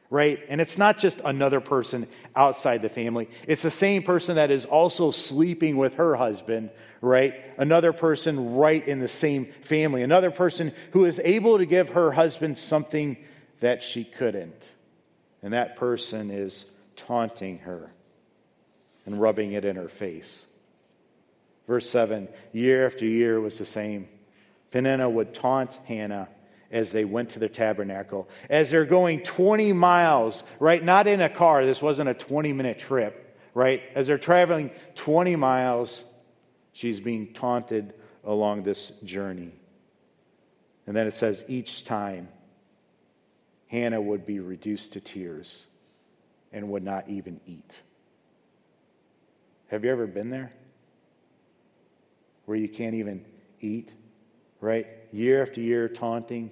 [0.09, 0.39] right?
[0.49, 4.65] And it's not just another person outside the family, it's the same person that is
[4.65, 6.71] also sleeping with her husband,
[7.01, 7.35] right?
[7.57, 12.11] Another person right in the same family, another person who is able to give her
[12.11, 13.17] husband something
[13.61, 14.67] that she couldn't.
[15.41, 16.65] And that person is
[16.95, 17.91] taunting her
[19.05, 20.45] and rubbing it in her face.
[21.67, 24.07] Verse 7 year after year was the same.
[24.71, 26.27] Peninnah would taunt Hannah
[26.71, 28.27] as they went to the tabernacle.
[28.49, 30.83] As they're going 20 miles, right?
[30.83, 33.81] Not in a car, this wasn't a 20 minute trip, right?
[33.95, 36.03] As they're traveling 20 miles,
[36.73, 39.53] she's being taunted along this journey.
[40.85, 42.29] And then it says, each time
[43.69, 45.65] Hannah would be reduced to tears
[46.51, 47.79] and would not even eat.
[49.67, 50.51] Have you ever been there?
[52.45, 53.23] Where you can't even
[53.61, 53.89] eat,
[54.59, 54.87] right?
[55.11, 56.49] Year after year, taunting.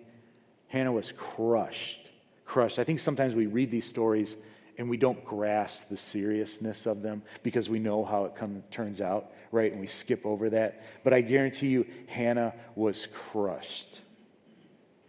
[0.68, 2.12] Hannah was crushed.
[2.46, 2.78] Crushed.
[2.78, 4.36] I think sometimes we read these stories
[4.78, 9.02] and we don't grasp the seriousness of them because we know how it come, turns
[9.02, 9.72] out, right?
[9.72, 10.84] And we skip over that.
[11.04, 14.02] But I guarantee you, Hannah was crushed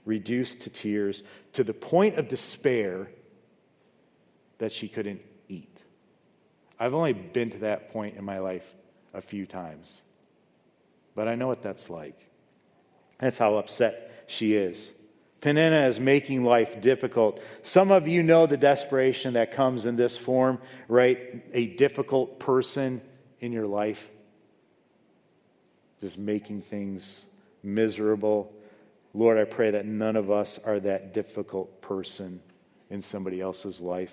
[0.09, 3.09] reduced to tears to the point of despair
[4.57, 5.77] that she couldn't eat.
[6.81, 8.75] I've only been to that point in my life
[9.13, 10.01] a few times,
[11.15, 12.19] but I know what that's like.
[13.21, 14.91] That's how upset she is.
[15.43, 17.41] Peninnah is making life difficult.
[17.63, 21.45] Some of you know the desperation that comes in this form, right?
[21.53, 23.03] A difficult person
[23.41, 24.09] in your life,
[26.01, 27.25] just making things
[27.63, 28.53] miserable
[29.19, 32.41] Lord, I pray that none of us are that difficult person
[32.89, 34.13] in somebody else's life.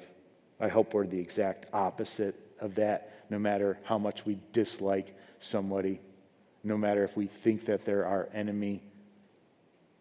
[0.60, 6.02] I hope we're the exact opposite of that, no matter how much we dislike somebody,
[6.64, 8.82] no matter if we think that they're our enemy.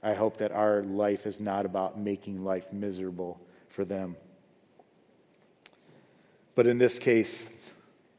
[0.03, 3.39] I hope that our life is not about making life miserable
[3.69, 4.17] for them.
[6.55, 7.47] But in this case,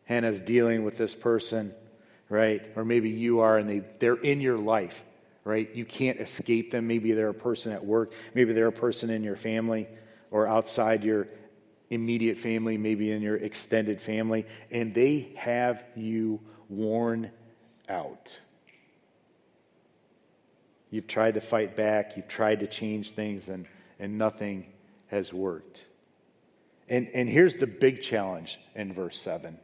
[0.03, 1.73] Hannah's dealing with this person,
[2.29, 2.61] right?
[2.75, 5.01] Or maybe you are and they, they're in your life
[5.45, 5.73] right?
[5.73, 6.87] You can't escape them.
[6.87, 9.87] Maybe they're a person at work, maybe they're a person in your family
[10.31, 11.29] or outside your
[11.91, 17.31] immediate family, maybe in your extended family, and they have you worn
[17.87, 18.37] out.
[20.89, 23.67] You've tried to fight back, you've tried to change things, and,
[23.99, 24.65] and nothing
[25.07, 25.85] has worked.
[26.89, 29.57] And, and here's the big challenge in verse 7.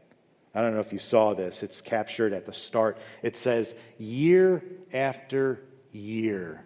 [0.53, 1.63] I don't know if you saw this.
[1.63, 2.97] It's captured at the start.
[3.23, 5.61] It says, Year after
[5.92, 6.64] year.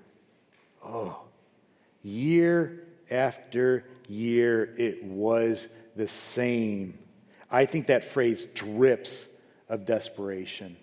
[0.84, 1.18] Oh,
[2.04, 6.98] year after year, it was the same.
[7.50, 9.26] I think that phrase drips
[9.70, 10.78] of desperation,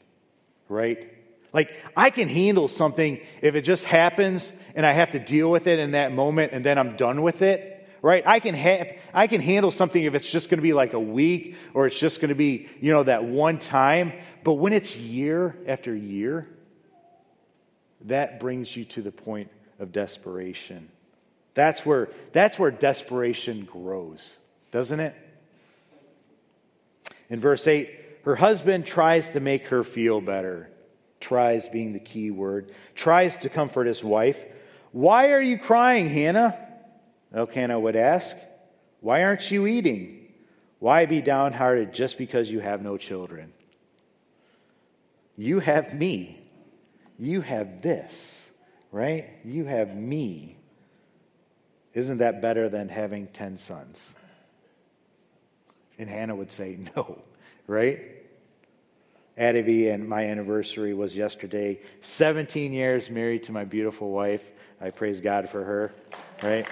[0.68, 1.12] right?
[1.52, 5.66] Like, I can handle something if it just happens and I have to deal with
[5.66, 7.72] it in that moment and then I'm done with it
[8.02, 8.24] right?
[8.26, 11.00] I can, ha- I can handle something if it's just going to be like a
[11.00, 14.12] week or it's just going to be, you know, that one time.
[14.44, 16.48] But when it's year after year,
[18.06, 20.88] that brings you to the point of desperation.
[21.54, 24.32] That's where, that's where desperation grows,
[24.70, 25.14] doesn't it?
[27.28, 27.90] In verse 8,
[28.24, 30.68] her husband tries to make her feel better.
[31.20, 32.72] Tries being the key word.
[32.94, 34.38] Tries to comfort his wife.
[34.92, 36.58] Why are you crying, Hannah?
[37.34, 38.36] Elkanah would ask,
[39.00, 40.28] Why aren't you eating?
[40.78, 43.52] Why be downhearted just because you have no children?
[45.36, 46.41] You have me.
[47.22, 48.50] You have this,
[48.90, 49.28] right?
[49.44, 50.56] You have me.
[51.94, 54.12] Isn't that better than having 10 sons?
[56.00, 57.22] And Hannah would say, No,
[57.68, 58.00] right?
[59.38, 61.78] Adavi and my anniversary was yesterday.
[62.00, 64.42] 17 years married to my beautiful wife.
[64.80, 65.92] I praise God for her,
[66.42, 66.66] right?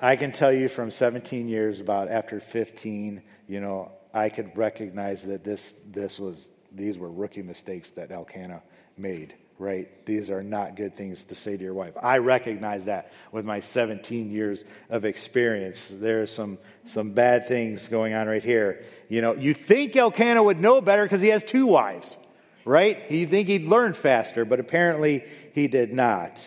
[0.00, 5.22] I can tell you from 17 years about after 15, you know, I could recognize
[5.24, 8.62] that this, this was, these were rookie mistakes that Elkanah
[8.96, 10.04] made, right?
[10.06, 11.94] These are not good things to say to your wife.
[12.00, 15.90] I recognize that with my 17 years of experience.
[15.92, 18.84] There are some, some bad things going on right here.
[19.08, 22.16] You know, you think Elkanah would know better because he has two wives,
[22.64, 23.10] right?
[23.10, 26.44] You think he'd learn faster, but apparently he did not.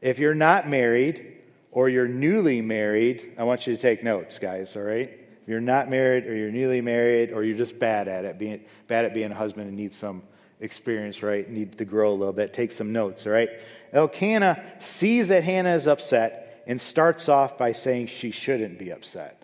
[0.00, 1.34] If you're not married,
[1.76, 5.25] or you're newly married, I want you to take notes, guys, all right?
[5.46, 8.64] If you're not married or you're newly married or you're just bad at it, being
[8.88, 10.24] bad at being a husband and need some
[10.58, 11.48] experience, right?
[11.48, 13.50] Need to grow a little bit, take some notes, all right?
[13.92, 19.40] Elkanah sees that Hannah is upset and starts off by saying she shouldn't be upset.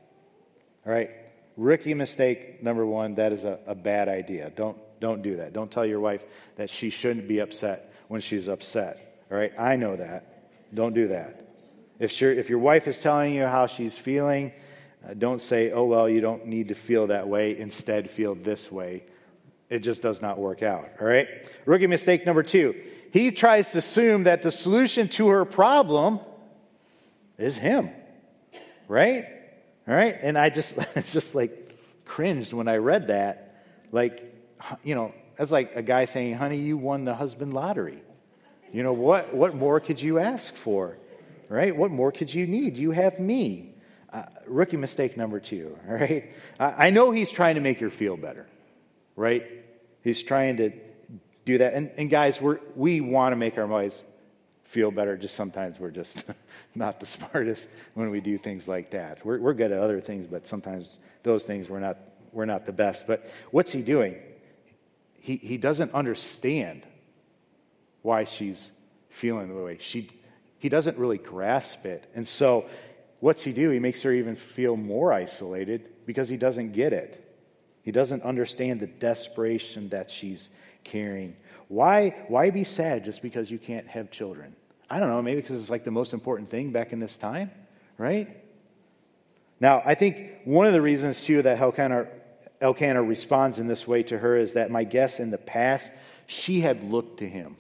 [0.85, 1.11] All right?
[1.57, 4.51] Rookie mistake number one, that is a, a bad idea.
[4.51, 5.53] Don't, don't do that.
[5.53, 6.25] Don't tell your wife
[6.57, 9.23] that she shouldn't be upset when she's upset.
[9.31, 9.53] All right?
[9.57, 10.75] I know that.
[10.75, 11.47] Don't do that.
[12.01, 14.51] If, if your wife is telling you how she's feeling,
[15.09, 17.59] uh, don't say, oh, well, you don't need to feel that way.
[17.59, 19.05] Instead, feel this way.
[19.69, 20.89] It just does not work out.
[21.01, 21.29] All right?
[21.65, 22.75] Rookie mistake number two.
[23.11, 26.21] He tries to assume that the solution to her problem
[27.39, 27.91] is him.
[28.89, 29.27] Right?
[29.89, 30.17] All right?
[30.21, 30.75] And I just,
[31.13, 33.65] just like cringed when I read that.
[33.91, 34.35] Like,
[34.83, 38.03] you know, that's like a guy saying, honey, you won the husband lottery.
[38.73, 40.97] You know, what, what more could you ask for?
[41.53, 41.77] right?
[41.77, 42.79] What more could you need?
[42.79, 43.72] You have me.
[44.13, 46.35] Uh, rookie mistake number two, all right?
[46.61, 48.47] I, I know he's trying to make her feel better,
[49.17, 49.47] right?
[50.03, 50.73] He's trying to
[51.45, 51.75] do that.
[51.75, 54.05] And, and guys, we're, we want to make our wives
[54.65, 55.17] feel better.
[55.17, 56.25] Just sometimes we're just
[56.75, 59.25] not the smartest when we do things like that.
[59.25, 61.99] We're, we're good at other things, but sometimes those things we're not,
[62.33, 63.07] we're not the best.
[63.07, 64.17] But what's he doing?
[65.21, 66.83] He, he doesn't understand
[68.03, 68.71] why she's
[69.09, 70.11] feeling the way she
[70.63, 72.09] he doesn't really grasp it.
[72.15, 72.67] And so,
[73.23, 73.71] what's he do?
[73.71, 77.25] He makes her even feel more isolated because he doesn't get it.
[77.85, 80.49] He doesn't understand the desperation that she's
[80.83, 81.37] carrying.
[81.69, 84.57] Why, why be sad just because you can't have children?
[84.91, 87.53] I don't know, maybe because it's like the most important thing back in this time,
[87.97, 88.43] right?
[89.61, 92.09] Now, I think one of the reasons, too, that Elkanah,
[92.61, 95.93] Elkanah responds in this way to her is that my guess in the past,
[96.27, 97.57] she had looked to him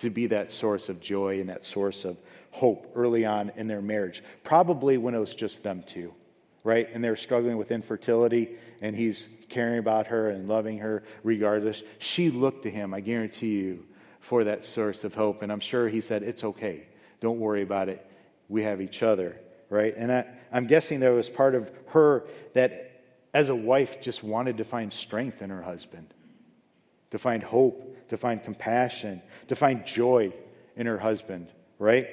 [0.00, 2.16] to be that source of joy and that source of
[2.54, 4.22] hope early on in their marriage.
[4.42, 6.14] Probably when it was just them two,
[6.62, 6.88] right?
[6.92, 11.82] And they're struggling with infertility, and he's caring about her and loving her regardless.
[11.98, 13.84] She looked to him, I guarantee you,
[14.20, 15.42] for that source of hope.
[15.42, 16.86] And I'm sure he said, It's okay.
[17.20, 18.04] Don't worry about it.
[18.48, 19.36] We have each other,
[19.68, 19.94] right?
[19.96, 22.24] And I, I'm guessing there was part of her
[22.54, 23.02] that,
[23.32, 26.12] as a wife, just wanted to find strength in her husband,
[27.10, 30.32] to find hope to find compassion, to find joy
[30.76, 31.48] in her husband,
[31.78, 32.06] right?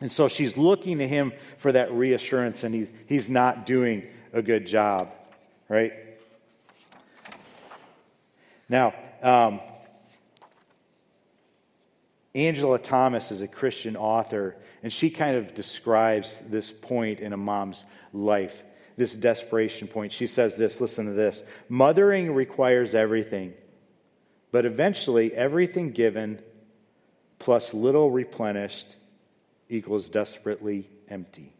[0.00, 4.40] And so she's looking to him for that reassurance, and he, he's not doing a
[4.40, 5.12] good job,
[5.68, 5.92] right?
[8.68, 9.60] Now, um,
[12.34, 17.36] Angela Thomas is a Christian author, and she kind of describes this point in a
[17.36, 18.62] mom's life,
[18.96, 20.12] this desperation point.
[20.12, 23.52] She says this listen to this Mothering requires everything
[24.52, 26.40] but eventually, everything given
[27.38, 28.96] plus little replenished
[29.70, 31.54] equals desperately empty.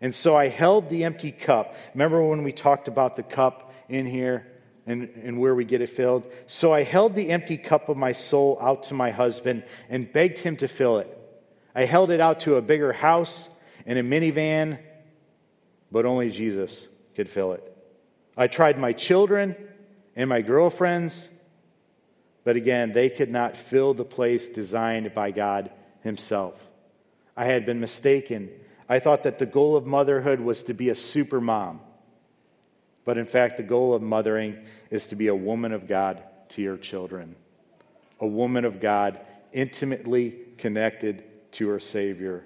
[0.00, 1.74] And so I held the empty cup.
[1.94, 4.46] Remember when we talked about the cup in here
[4.84, 6.24] and, and where we get it filled?
[6.46, 10.38] So I held the empty cup of my soul out to my husband and begged
[10.38, 11.18] him to fill it.
[11.74, 13.48] I held it out to a bigger house
[13.86, 14.78] and a minivan,
[15.90, 17.68] but only Jesus could fill it.
[18.36, 19.56] I tried my children
[20.16, 21.28] and my girlfriends.
[22.44, 25.70] But again, they could not fill the place designed by God
[26.02, 26.54] Himself.
[27.36, 28.50] I had been mistaken.
[28.88, 31.80] I thought that the goal of motherhood was to be a super mom.
[33.04, 36.62] But in fact, the goal of mothering is to be a woman of God to
[36.62, 37.34] your children,
[38.20, 39.20] a woman of God
[39.52, 42.44] intimately connected to her Savior,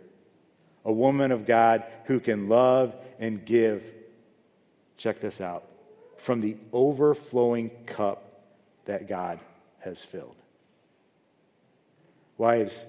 [0.84, 3.82] a woman of God who can love and give.
[4.96, 5.64] Check this out
[6.18, 8.22] from the overflowing cup
[8.86, 9.40] that God
[9.80, 10.36] has filled.
[12.38, 12.86] Wives,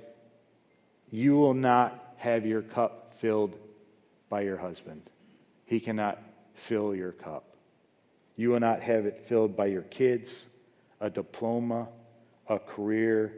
[1.09, 3.55] you will not have your cup filled
[4.29, 5.01] by your husband.
[5.65, 6.21] He cannot
[6.53, 7.55] fill your cup.
[8.35, 10.47] You will not have it filled by your kids,
[10.99, 11.87] a diploma,
[12.47, 13.33] a career,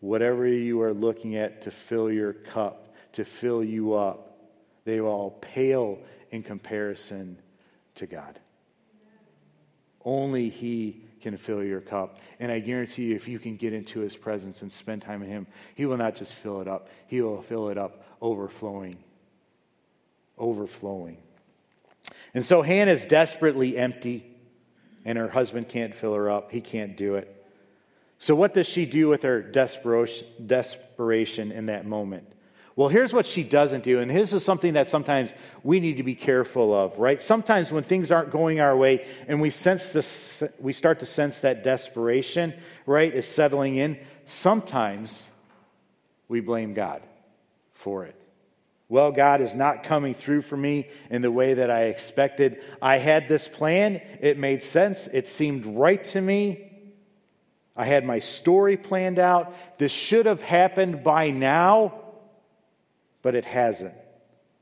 [0.00, 4.38] whatever you are looking at to fill your cup, to fill you up.
[4.84, 5.98] They will all pale
[6.30, 7.38] in comparison
[7.96, 8.38] to God.
[10.04, 12.18] Only He can fill your cup.
[12.38, 15.28] And I guarantee you, if you can get into His presence and spend time with
[15.28, 18.98] Him, He will not just fill it up, He will fill it up overflowing.
[20.36, 21.18] Overflowing.
[22.34, 24.26] And so Hannah is desperately empty,
[25.04, 26.50] and her husband can't fill her up.
[26.50, 27.38] He can't do it.
[28.18, 32.31] So, what does she do with her desperation in that moment?
[32.74, 36.02] Well, here's what she doesn't do, and this is something that sometimes we need to
[36.02, 37.20] be careful of, right?
[37.20, 41.40] Sometimes when things aren't going our way and we sense this, we start to sense
[41.40, 42.54] that desperation,
[42.86, 45.30] right, is settling in, sometimes
[46.28, 47.02] we blame God
[47.72, 48.16] for it.
[48.88, 52.62] Well, God is not coming through for me in the way that I expected.
[52.80, 56.70] I had this plan, it made sense, it seemed right to me.
[57.76, 59.54] I had my story planned out.
[59.78, 62.01] This should have happened by now
[63.22, 63.94] but it hasn't.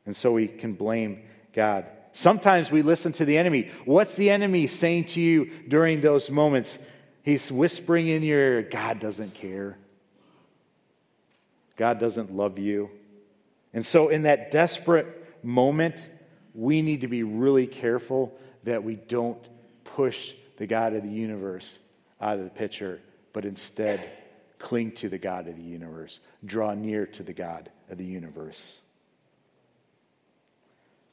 [0.06, 1.86] And so we can blame God.
[2.12, 3.70] Sometimes we listen to the enemy.
[3.84, 6.78] What's the enemy saying to you during those moments?
[7.22, 9.78] He's whispering in your ear, God doesn't care.
[11.76, 12.90] God doesn't love you.
[13.72, 15.06] And so, in that desperate
[15.44, 16.08] moment,
[16.54, 19.42] we need to be really careful that we don't
[19.84, 21.78] push the God of the universe
[22.20, 23.00] out of the picture,
[23.32, 24.10] but instead
[24.58, 28.80] cling to the God of the universe, draw near to the God of the universe.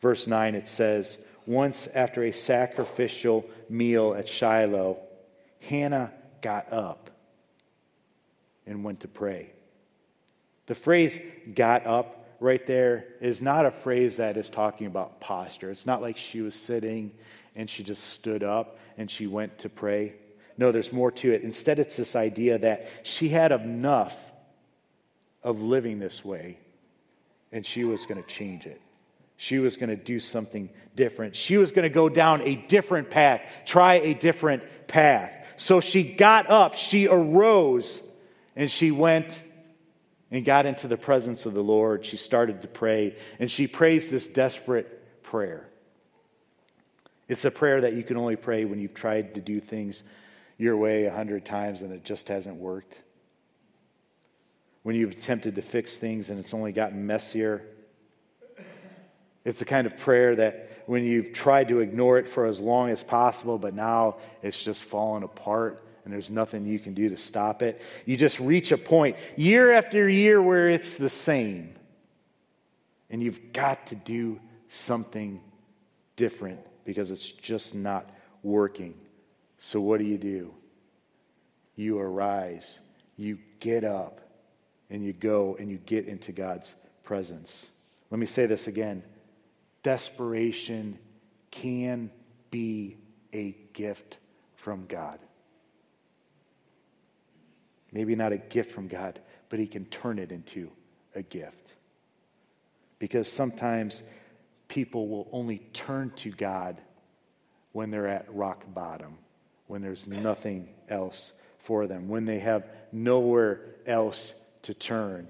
[0.02, 4.98] Verse 9, it says, Once after a sacrificial meal at Shiloh,
[5.60, 6.12] Hannah
[6.42, 7.10] got up
[8.66, 9.52] and went to pray.
[10.68, 11.18] The phrase
[11.54, 15.72] got up right there is not a phrase that is talking about posture.
[15.72, 17.12] It's not like she was sitting
[17.56, 20.14] and she just stood up and she went to pray.
[20.58, 21.42] No, there's more to it.
[21.42, 24.16] Instead, it's this idea that she had enough
[25.44, 26.58] of living this way
[27.52, 28.82] and she was going to change it.
[29.38, 31.36] She was going to do something different.
[31.36, 35.32] She was going to go down a different path, try a different path.
[35.58, 38.02] So she got up, she arose,
[38.56, 39.42] and she went
[40.32, 42.06] and got into the presence of the Lord.
[42.06, 45.68] She started to pray, and she prays this desperate prayer.
[47.28, 50.04] It's a prayer that you can only pray when you've tried to do things
[50.58, 52.96] your way a hundred times and it just hasn't worked
[54.88, 57.62] when you've attempted to fix things and it's only gotten messier.
[59.44, 62.90] It's the kind of prayer that when you've tried to ignore it for as long
[62.90, 67.18] as possible, but now it's just fallen apart and there's nothing you can do to
[67.18, 67.82] stop it.
[68.06, 71.76] You just reach a point year after year where it's the same.
[73.10, 75.42] And you've got to do something
[76.16, 78.10] different because it's just not
[78.42, 78.94] working.
[79.58, 80.54] So, what do you do?
[81.76, 82.80] You arise,
[83.18, 84.22] you get up,
[84.90, 86.74] and you go and you get into God's
[87.04, 87.66] presence.
[88.10, 89.04] Let me say this again
[89.84, 91.00] desperation
[91.52, 92.12] can
[92.52, 92.98] be
[93.34, 94.18] a gift
[94.56, 95.20] from God.
[97.92, 99.20] Maybe not a gift from God,
[99.50, 100.70] but He can turn it into
[101.16, 101.74] a gift.
[103.00, 104.04] Because sometimes
[104.68, 106.82] people will only turn to God
[107.72, 109.18] when they're at rock bottom,
[109.68, 114.34] when there's nothing else for them, when they have nowhere else
[114.68, 115.28] to turn.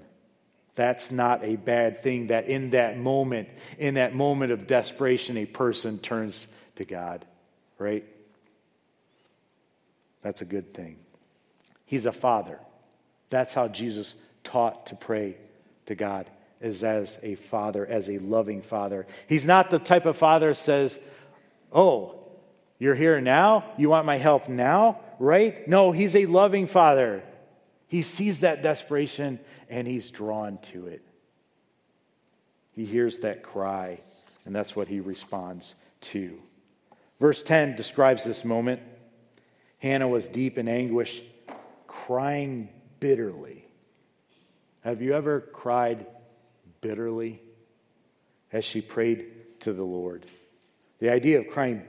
[0.74, 5.46] That's not a bad thing that in that moment, in that moment of desperation, a
[5.46, 7.24] person turns to God,
[7.78, 8.04] right?
[10.22, 10.96] That's a good thing.
[11.84, 12.58] He's a father.
[13.30, 15.36] That's how Jesus taught to pray
[15.86, 16.28] to God,
[16.60, 19.06] is as a father, as a loving father.
[19.28, 20.98] He's not the type of father says,
[21.72, 22.18] Oh,
[22.80, 23.66] you're here now?
[23.76, 24.98] You want my help now?
[25.20, 25.68] Right?
[25.68, 27.22] No, he's a loving father.
[27.88, 31.02] He sees that desperation and he's drawn to it.
[32.72, 33.98] He hears that cry,
[34.44, 36.38] and that's what he responds to.
[37.18, 38.80] Verse 10 describes this moment.
[39.78, 41.22] Hannah was deep in anguish,
[41.86, 42.68] crying
[43.00, 43.64] bitterly.
[44.82, 46.06] Have you ever cried
[46.80, 47.42] bitterly
[48.52, 49.26] as she prayed
[49.60, 50.26] to the Lord?
[51.00, 51.82] The idea of crying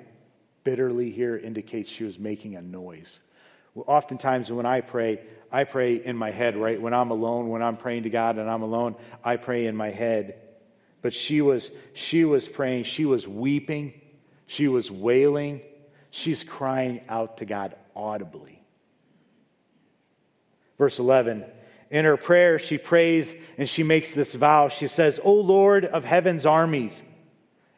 [0.64, 3.20] bitterly here indicates she was making a noise.
[3.88, 5.20] Oftentimes, when I pray,
[5.52, 6.80] I pray in my head, right?
[6.80, 9.90] When I'm alone, when I'm praying to God and I'm alone, I pray in my
[9.90, 10.36] head.
[11.02, 13.94] But she was, she was praying, she was weeping,
[14.48, 15.62] she was wailing,
[16.12, 18.62] she's crying out to God audibly.
[20.78, 21.46] Verse 11
[21.90, 24.70] In her prayer, she prays and she makes this vow.
[24.70, 27.02] She says, O Lord of heaven's armies,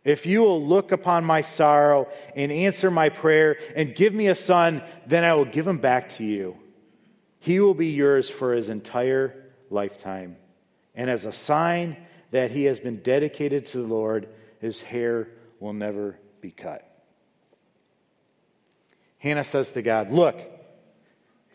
[0.04, 4.36] if you will look upon my sorrow and answer my prayer and give me a
[4.36, 6.58] son, then I will give him back to you.
[7.39, 10.38] He will be yours for his entire lifetime.
[10.95, 11.97] And as a sign
[12.32, 14.30] that he has been dedicated to the Lord,
[14.60, 15.28] his hair
[15.60, 16.88] will never be cut.
[19.20, 20.39] Hannah says to God, Look,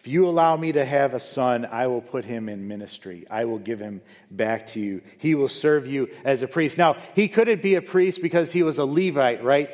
[0.06, 3.26] if you allow me to have a son, I will put him in ministry.
[3.28, 5.02] I will give him back to you.
[5.18, 6.78] He will serve you as a priest.
[6.78, 9.68] Now, he couldn't be a priest because he was a Levite, right?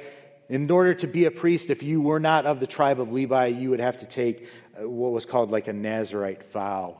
[0.49, 3.49] In order to be a priest, if you were not of the tribe of Levi,
[3.49, 6.97] you would have to take uh, what was called like a Nazarite vow.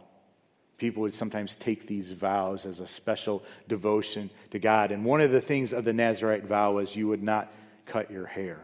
[0.77, 4.93] People would sometimes take these vows as a special devotion to God.
[4.93, 7.51] And one of the things of the Nazarite vow was you would not
[7.87, 8.61] cut your hair.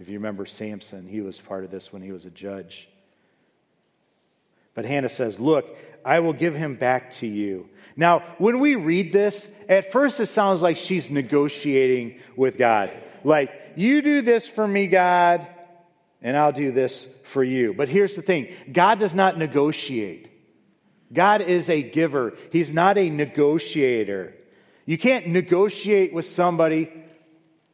[0.00, 2.88] If you remember Samson, he was part of this when he was a judge.
[4.80, 5.76] But Hannah says, Look,
[6.06, 7.68] I will give him back to you.
[7.96, 12.90] Now, when we read this, at first it sounds like she's negotiating with God.
[13.22, 15.46] Like, you do this for me, God,
[16.22, 17.74] and I'll do this for you.
[17.74, 20.30] But here's the thing God does not negotiate.
[21.12, 24.34] God is a giver, He's not a negotiator.
[24.86, 26.90] You can't negotiate with somebody,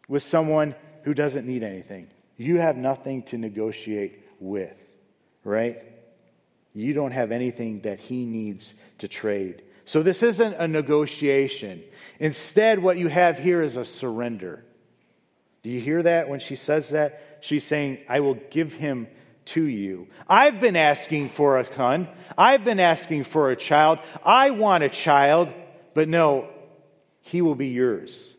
[0.09, 2.09] with someone who doesn't need anything.
[2.36, 4.74] You have nothing to negotiate with,
[5.44, 5.86] right?
[6.76, 9.62] You don't have anything that he needs to trade.
[9.86, 11.82] So this isn't a negotiation.
[12.20, 14.62] Instead, what you have here is a surrender.
[15.62, 17.38] Do you hear that when she says that?
[17.40, 19.08] She's saying, I will give him
[19.46, 20.08] to you.
[20.28, 22.08] I've been asking for a son.
[22.36, 24.00] I've been asking for a child.
[24.22, 25.48] I want a child,
[25.94, 26.50] but no,
[27.22, 28.34] he will be yours.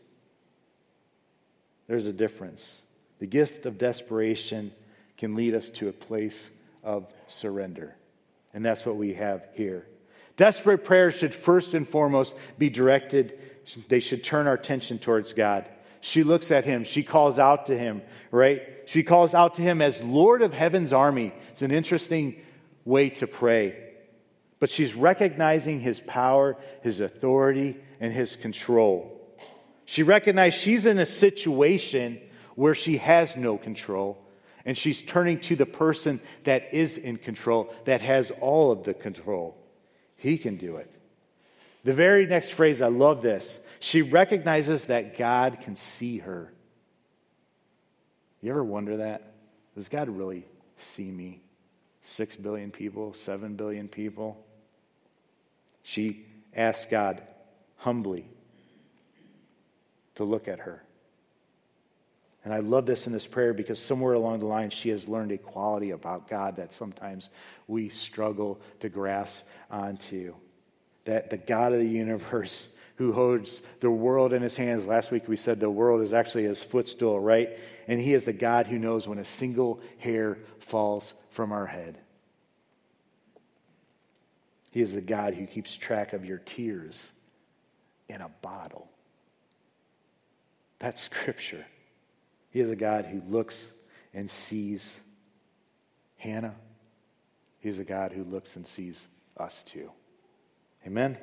[1.88, 2.82] There's a difference.
[3.18, 4.70] The gift of desperation
[5.16, 6.50] can lead us to a place
[6.84, 7.96] of surrender.
[8.54, 9.86] And that's what we have here.
[10.36, 13.38] Desperate prayers should first and foremost be directed,
[13.88, 15.68] they should turn our attention towards God.
[16.00, 18.62] She looks at him, she calls out to him, right?
[18.86, 21.32] She calls out to him as Lord of heaven's army.
[21.50, 22.40] It's an interesting
[22.84, 23.76] way to pray.
[24.60, 29.14] But she's recognizing his power, his authority, and his control.
[29.84, 32.20] She recognizes she's in a situation
[32.54, 34.18] where she has no control,
[34.68, 38.92] and she's turning to the person that is in control, that has all of the
[38.92, 39.56] control.
[40.16, 40.90] He can do it.
[41.84, 43.58] The very next phrase, I love this.
[43.80, 46.52] She recognizes that God can see her.
[48.42, 49.32] You ever wonder that?
[49.74, 50.44] Does God really
[50.76, 51.40] see me?
[52.02, 54.44] Six billion people, seven billion people?
[55.82, 57.22] She asks God
[57.76, 58.28] humbly
[60.16, 60.82] to look at her.
[62.44, 65.32] And I love this in this prayer because somewhere along the line, she has learned
[65.32, 67.30] a quality about God that sometimes
[67.66, 70.34] we struggle to grasp onto.
[71.04, 74.84] That the God of the universe who holds the world in his hands.
[74.84, 77.50] Last week we said the world is actually his footstool, right?
[77.86, 81.98] And he is the God who knows when a single hair falls from our head.
[84.72, 87.08] He is the God who keeps track of your tears
[88.08, 88.88] in a bottle.
[90.78, 91.66] That's scripture.
[92.50, 93.72] He is a God who looks
[94.14, 94.92] and sees
[96.16, 96.54] Hannah.
[97.60, 99.90] He's a God who looks and sees us too.
[100.86, 101.18] Amen?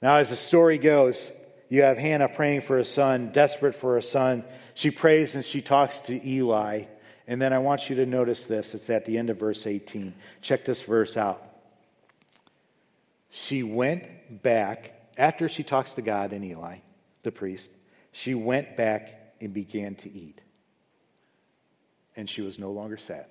[0.00, 1.30] Now, as the story goes,
[1.68, 4.44] you have Hannah praying for a son, desperate for a son.
[4.74, 6.84] She prays and she talks to Eli.
[7.26, 8.74] And then I want you to notice this.
[8.74, 10.12] It's at the end of verse 18.
[10.40, 11.42] Check this verse out.
[13.30, 16.78] She went back, after she talks to God and Eli,
[17.22, 17.70] the priest,
[18.12, 20.40] she went back and began to eat.
[22.14, 23.26] And she was no longer sad.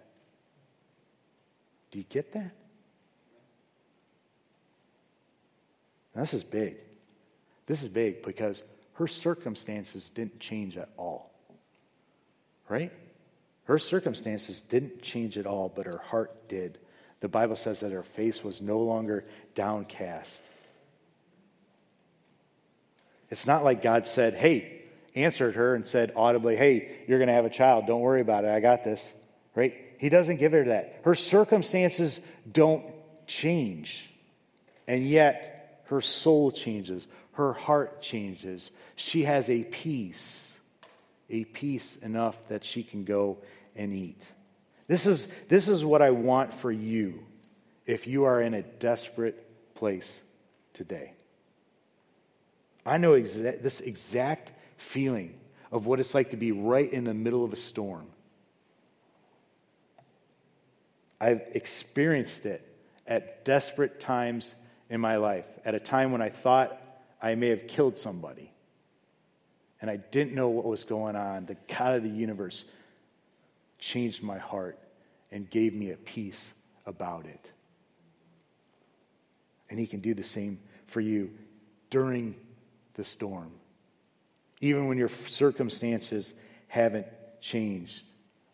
[1.91, 2.51] Do you get that?
[6.15, 6.77] This is big.
[7.67, 8.61] This is big because
[8.93, 11.31] her circumstances didn't change at all.
[12.67, 12.91] Right?
[13.65, 16.77] Her circumstances didn't change at all, but her heart did.
[17.21, 19.25] The Bible says that her face was no longer
[19.55, 20.41] downcast.
[23.31, 24.81] It's not like God said, hey,
[25.15, 27.87] answered her and said audibly, hey, you're going to have a child.
[27.87, 28.51] Don't worry about it.
[28.51, 29.11] I got this.
[29.55, 29.73] right?
[29.97, 31.01] He doesn't give her that.
[31.03, 32.19] Her circumstances
[32.49, 32.85] don't
[33.27, 34.09] change.
[34.87, 38.71] And yet, her soul changes, her heart changes.
[38.95, 40.51] She has a peace,
[41.29, 43.37] a peace enough that she can go
[43.75, 44.27] and eat.
[44.87, 47.23] This is, this is what I want for you
[47.85, 50.19] if you are in a desperate place
[50.73, 51.13] today.
[52.85, 55.39] I know exa- this exact feeling
[55.71, 58.07] of what it's like to be right in the middle of a storm.
[61.19, 62.67] I've experienced it
[63.05, 64.55] at desperate times
[64.89, 66.81] in my life, at a time when I thought
[67.21, 68.51] I may have killed somebody
[69.81, 71.45] and I didn't know what was going on.
[71.45, 72.65] The God of the universe
[73.79, 74.77] changed my heart
[75.31, 76.53] and gave me a peace
[76.85, 77.51] about it.
[79.69, 81.31] And He can do the same for you
[81.89, 82.35] during
[82.95, 83.51] the storm,
[84.59, 86.33] even when your circumstances
[86.67, 87.07] haven't
[87.39, 88.03] changed.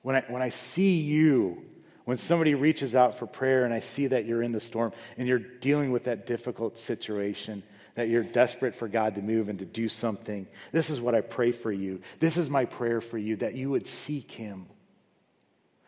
[0.01, 1.63] When I, when I see you,
[2.05, 5.27] when somebody reaches out for prayer and I see that you're in the storm and
[5.27, 7.63] you're dealing with that difficult situation,
[7.95, 11.21] that you're desperate for God to move and to do something, this is what I
[11.21, 12.01] pray for you.
[12.19, 14.67] This is my prayer for you that you would seek Him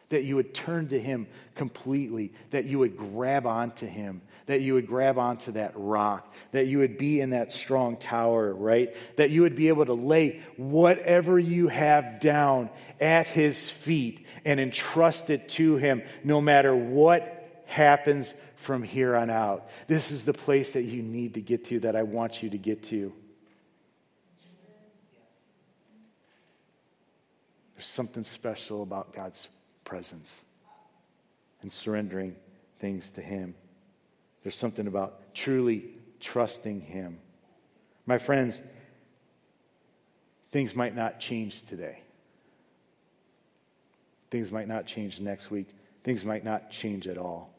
[0.09, 4.73] that you would turn to Him completely, that you would grab onto Him, that you
[4.73, 8.95] would grab onto that rock, that you would be in that strong tower, right?
[9.17, 14.59] That you would be able to lay whatever you have down at His feet and
[14.59, 19.69] entrust it to Him no matter what happens from here on out.
[19.87, 22.57] This is the place that you need to get to, that I want you to
[22.57, 23.13] get to.
[27.75, 29.47] There's something special about God's
[29.83, 30.41] presence
[31.61, 32.35] and surrendering
[32.79, 33.55] things to Him.
[34.43, 35.85] There's something about truly
[36.19, 37.19] trusting Him.
[38.05, 38.61] My friends,
[40.51, 42.01] things might not change today.
[44.31, 45.67] Things might not change next week.
[46.03, 47.53] Things might not change at all.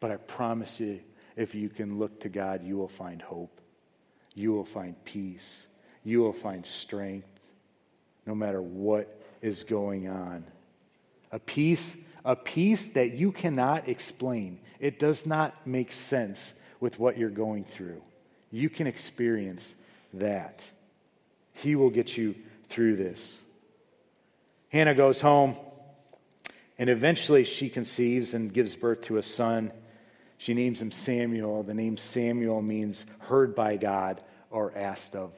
[0.00, 1.00] But I promise you,
[1.36, 3.60] if you can look to God, you will find hope.
[4.34, 5.66] You will find peace.
[6.02, 7.28] You will find strength
[8.26, 10.44] no matter what is going on
[11.32, 14.58] a peace, a peace that you cannot explain.
[14.78, 18.02] It does not make sense with what you're going through.
[18.50, 19.74] You can experience
[20.14, 20.64] that.
[21.52, 22.34] He will get you
[22.68, 23.40] through this.
[24.70, 25.56] Hannah goes home,
[26.78, 29.72] and eventually she conceives and gives birth to a son.
[30.38, 31.62] She names him Samuel.
[31.62, 35.32] The name Samuel means heard by God or asked of,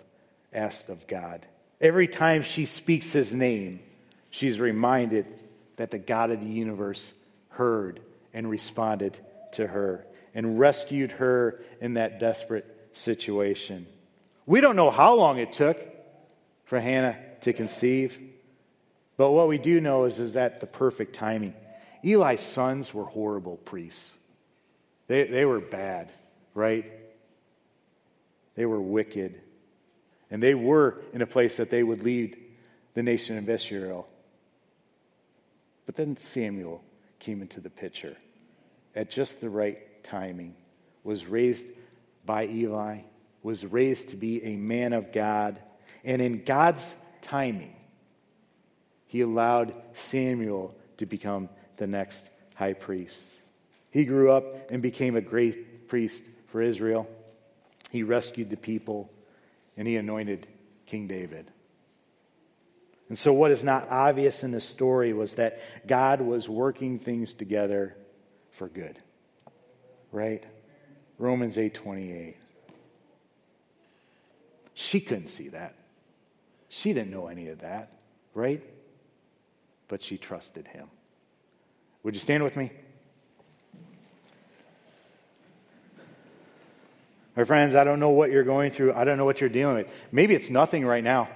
[0.53, 1.47] asked of God.
[1.81, 3.81] Every time she speaks his name,
[4.31, 5.27] she's reminded
[5.77, 7.13] that the God of the universe
[7.51, 8.01] heard
[8.33, 9.19] and responded
[9.53, 13.87] to her and rescued her in that desperate situation.
[14.47, 15.79] We don't know how long it took
[16.65, 18.19] for Hannah to conceive,
[19.17, 21.55] but what we do know is, is that the perfect timing.
[22.03, 24.13] Eli's sons were horrible priests.
[25.07, 26.11] They, they were bad,
[26.55, 26.91] right?
[28.55, 29.41] They were wicked.
[30.31, 32.39] And they were in a place that they would lead
[32.95, 34.09] the nation of Israel
[35.93, 36.83] but then Samuel
[37.19, 38.17] came into the picture
[38.97, 40.55] at just the right timing,
[41.05, 41.67] was raised
[42.25, 43.01] by Eli,
[43.43, 45.61] was raised to be a man of God,
[46.03, 47.77] and in God's timing,
[49.07, 52.25] he allowed Samuel to become the next
[52.55, 53.29] high priest.
[53.91, 57.07] He grew up and became a great priest for Israel.
[57.91, 59.11] He rescued the people
[59.77, 60.47] and he anointed
[60.87, 61.51] King David.
[63.13, 67.35] And so, what is not obvious in this story was that God was working things
[67.35, 67.95] together
[68.53, 68.99] for good.
[70.13, 70.43] Right?
[71.19, 72.37] Romans 8 28.
[74.73, 75.75] She couldn't see that.
[76.71, 77.93] She didn't know any of that,
[78.33, 78.65] right?
[79.89, 80.89] But she trusted him.
[82.05, 82.73] Would you stand with me?
[87.37, 88.95] My friends, I don't know what you're going through.
[88.95, 89.89] I don't know what you're dealing with.
[90.11, 91.29] Maybe it's nothing right now.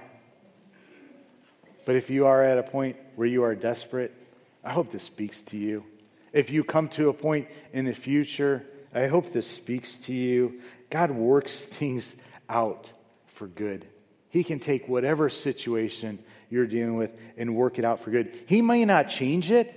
[1.87, 4.13] But if you are at a point where you are desperate,
[4.61, 5.85] I hope this speaks to you.
[6.33, 10.59] If you come to a point in the future, I hope this speaks to you.
[10.89, 12.13] God works things
[12.49, 12.91] out
[13.27, 13.87] for good.
[14.27, 16.19] He can take whatever situation
[16.49, 18.37] you're dealing with and work it out for good.
[18.47, 19.73] He may not change it,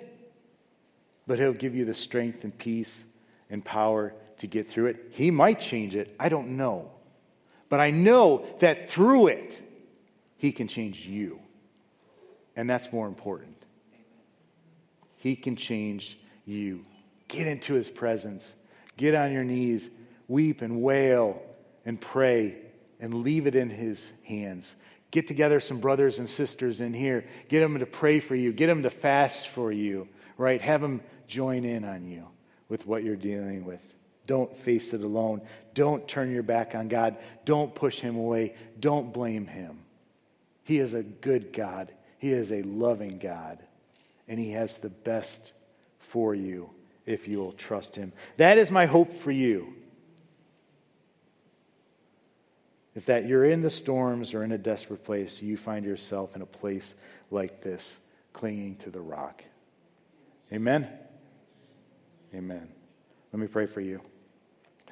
[1.28, 2.98] but He'll give you the strength and peace
[3.50, 5.12] and power to get through it.
[5.12, 6.12] He might change it.
[6.18, 6.90] I don't know.
[7.68, 9.61] But I know that through it,
[10.38, 11.38] He can change you.
[12.61, 13.56] And that's more important.
[15.16, 16.84] He can change you.
[17.26, 18.52] Get into his presence.
[18.98, 19.88] Get on your knees,
[20.28, 21.40] weep and wail
[21.86, 22.56] and pray
[23.00, 24.74] and leave it in his hands.
[25.11, 27.24] Get together some brothers and sisters in here.
[27.48, 28.52] Get them to pray for you.
[28.52, 30.06] Get them to fast for you,
[30.36, 30.61] right?
[30.61, 32.26] Have them join in on you
[32.68, 33.80] with what you're dealing with.
[34.26, 35.40] Don't face it alone.
[35.72, 37.16] Don't turn your back on God.
[37.46, 38.54] Don't push him away.
[38.78, 39.78] Don't blame him.
[40.64, 41.90] He is a good God.
[42.21, 43.59] He is a loving God.
[44.29, 45.53] And he has the best
[45.99, 46.71] for you
[47.07, 48.12] if you will trust him.
[48.37, 49.75] That is my hope for you.
[52.95, 56.43] If that you're in the storms or in a desperate place, you find yourself in
[56.43, 56.95] a place
[57.31, 57.97] like this,
[58.35, 59.43] clinging to the rock.
[60.53, 60.87] Amen?
[62.35, 62.68] Amen.
[63.33, 64.03] Let me pray for you.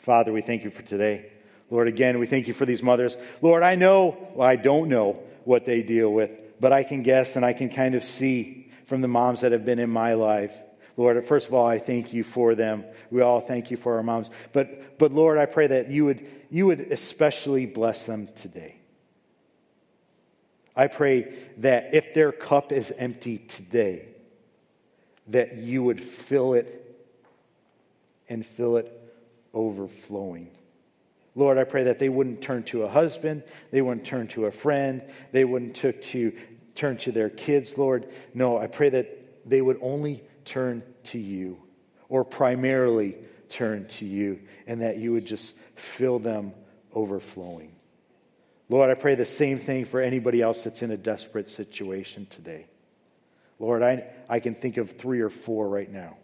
[0.00, 1.30] Father, we thank you for today.
[1.70, 3.16] Lord, again, we thank you for these mothers.
[3.42, 7.36] Lord, I know, well, I don't know what they deal with, but I can guess
[7.36, 10.52] and I can kind of see from the moms that have been in my life.
[10.96, 12.84] Lord, first of all, I thank you for them.
[13.10, 14.30] We all thank you for our moms.
[14.52, 18.76] But, but Lord, I pray that you would, you would especially bless them today.
[20.74, 24.08] I pray that if their cup is empty today,
[25.28, 26.84] that you would fill it
[28.28, 28.92] and fill it
[29.54, 30.50] overflowing.
[31.34, 34.50] Lord, I pray that they wouldn't turn to a husband, they wouldn't turn to a
[34.50, 35.02] friend,
[35.32, 36.32] they wouldn't to,
[36.74, 38.08] turn to their kids, Lord.
[38.34, 41.58] No, I pray that they would only turn to you,
[42.08, 43.16] or primarily
[43.48, 46.52] turn to you, and that you would just fill them
[46.92, 47.72] overflowing.
[48.68, 52.66] Lord, I pray the same thing for anybody else that's in a desperate situation today.
[53.58, 56.16] Lord, I, I can think of three or four right now.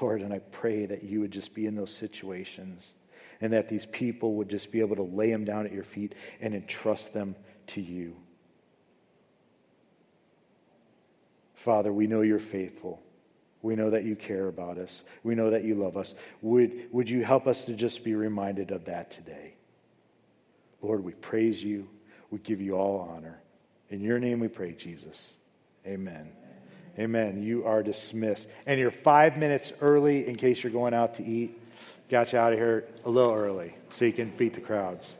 [0.00, 2.94] Lord, and I pray that you would just be in those situations
[3.44, 6.14] and that these people would just be able to lay them down at your feet
[6.40, 7.36] and entrust them
[7.66, 8.16] to you.
[11.52, 13.02] Father, we know you're faithful.
[13.60, 15.02] We know that you care about us.
[15.24, 16.14] We know that you love us.
[16.40, 19.52] Would, would you help us to just be reminded of that today?
[20.80, 21.86] Lord, we praise you.
[22.30, 23.42] We give you all honor.
[23.90, 25.36] In your name we pray, Jesus.
[25.86, 26.30] Amen.
[26.98, 27.42] Amen.
[27.42, 28.48] You are dismissed.
[28.64, 31.60] And you're five minutes early in case you're going out to eat.
[32.10, 35.18] Got you out of here a little early so you can beat the crowds.